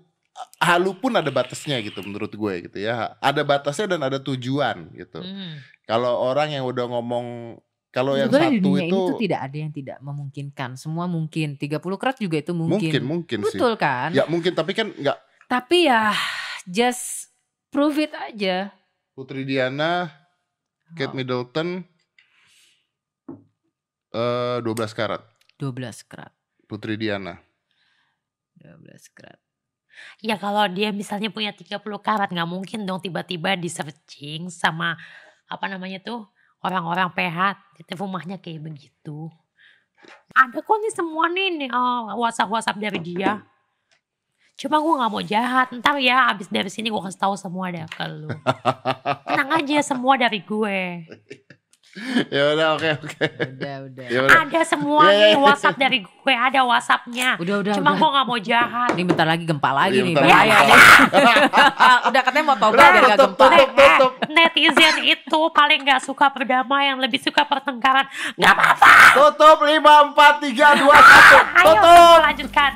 halu 0.59 0.95
pun 0.95 1.11
ada 1.15 1.27
batasnya 1.31 1.79
gitu 1.83 1.99
menurut 2.03 2.31
gue 2.31 2.53
gitu 2.71 2.77
ya. 2.79 3.15
Ada 3.19 3.43
batasnya 3.43 3.95
dan 3.95 4.01
ada 4.07 4.19
tujuan 4.19 4.91
gitu. 4.95 5.19
Hmm. 5.19 5.59
Kalau 5.83 6.15
orang 6.17 6.55
yang 6.55 6.63
udah 6.67 6.87
ngomong 6.87 7.57
kalau 7.95 8.19
yang 8.19 8.27
di 8.27 8.35
satu 8.35 8.59
dunia 8.59 8.91
itu 8.91 8.91
ini 8.91 8.91
tuh 8.91 9.19
tidak 9.23 9.39
ada 9.47 9.55
yang 9.55 9.71
tidak 9.71 9.97
memungkinkan 10.03 10.69
semua 10.75 11.07
mungkin 11.07 11.55
30 11.55 11.79
kerat 11.95 12.19
juga 12.19 12.43
itu 12.43 12.51
mungkin 12.51 12.75
mungkin 12.91 13.03
mungkin 13.07 13.37
sih. 13.39 13.55
betul 13.55 13.73
kan 13.79 14.11
Ya 14.11 14.27
mungkin 14.27 14.51
tapi 14.51 14.75
kan 14.75 14.91
nggak 14.91 15.15
tapi 15.47 15.87
ya 15.87 16.11
just 16.67 17.31
prove 17.71 17.95
it 17.95 18.11
aja 18.11 18.75
Putri 19.15 19.47
Diana, 19.47 20.11
Kate 20.91 21.07
Oh, 21.07 21.15
Middleton 21.15 21.87
eh 24.11 24.57
12 24.59 24.91
karat. 24.91 25.23
12 25.55 26.03
kerat 26.03 26.34
Putri 26.65 26.97
Diana. 26.99 27.37
12 28.59 29.15
kerat 29.15 29.39
Ya 30.23 30.35
kalau 30.35 30.67
dia 30.67 30.91
misalnya 30.91 31.31
punya 31.31 31.55
30 31.55 31.79
karat 32.03 32.29
nggak 32.31 32.49
mungkin 32.49 32.83
dong 32.83 32.99
tiba-tiba 32.99 33.55
di 33.55 33.71
searching 33.71 34.51
sama 34.51 34.99
apa 35.47 35.65
namanya 35.71 36.01
tuh 36.03 36.27
orang-orang 36.65 37.13
PH 37.13 37.39
di 37.77 37.83
rumahnya 37.93 38.41
kayak 38.41 38.59
begitu. 38.65 39.29
Ada 40.35 40.61
kok 40.61 40.77
nih 40.81 40.93
semua 40.93 41.25
nih, 41.31 41.49
nih 41.63 41.69
oh, 41.71 42.17
WhatsApp 42.19 42.51
WhatsApp 42.51 42.81
dari 42.81 42.99
dia. 43.01 43.41
Cuma 44.55 44.79
gue 44.79 44.93
nggak 44.97 45.11
mau 45.11 45.23
jahat. 45.23 45.67
Ntar 45.75 45.99
ya 45.99 46.31
abis 46.31 46.47
dari 46.47 46.71
sini 46.71 46.87
gue 46.87 47.01
kasih 47.01 47.21
tahu 47.21 47.35
semua 47.35 47.71
deh 47.71 47.83
ke 47.85 48.05
lu. 48.07 48.29
Tenang 49.27 49.49
aja 49.61 49.77
semua 49.83 50.15
dari 50.15 50.39
gue. 50.41 51.07
Ya 52.27 52.43
udah 52.51 52.67
oke 52.73 52.89
oke. 52.97 53.23
udah 53.53 53.75
udah 53.85 54.05
Ya 54.05 54.19
udah. 54.21 54.39
Ada 54.41 54.61
semua 54.65 55.03
Ya, 55.05 55.09
ya, 55.09 55.17
nih 55.17 55.31
ya. 55.31 55.39
WhatsApp 55.39 55.75
dari 55.75 55.97
gue. 55.99 56.11
Ada 56.29 56.61
WhatsAppnya. 56.61 57.29
udah 57.37 57.55
udah 57.57 57.73
Cuma 57.73 57.89
udah. 57.89 57.97
gue 57.97 58.09
nggak 58.11 58.25
mau 58.25 58.39
jahat. 58.39 58.89
Ini 58.91 59.03
bentar 59.05 59.25
lagi 59.25 59.43
gempa 59.43 59.69
lagi 59.71 59.93
Iya, 59.93 60.03
nih. 60.03 60.13
bentar 60.13 60.23
Bahaya 60.25 60.51
lagi. 60.51 60.67
nih. 60.67 61.35
Udah 62.07 62.21
katanya 62.21 62.45
mau 62.45 62.57
tobat 62.57 62.77
biar 62.77 62.93
gak 63.05 63.17
tutup, 63.17 63.31
gempa. 63.31 63.45
tutup, 63.47 63.69
tutup. 63.75 64.11
Netizen 64.27 64.95
itu 65.05 65.39
paling 65.49 65.79
nggak 65.81 66.01
suka 66.01 66.25
perdamaian, 66.29 66.95
lebih 66.97 67.17
suka 67.17 67.41
pertengkaran. 67.43 68.05
Nggak 68.35 68.51
apa-apa. 68.51 68.91
Tutup 69.13 69.57
5 69.61 69.79
4 70.11 70.43
3 70.43 70.75
2 70.75 70.91
1. 70.91 70.91
Ayo 71.55 71.73
Tutup. 71.73 72.17
lanjutkan. 72.21 72.71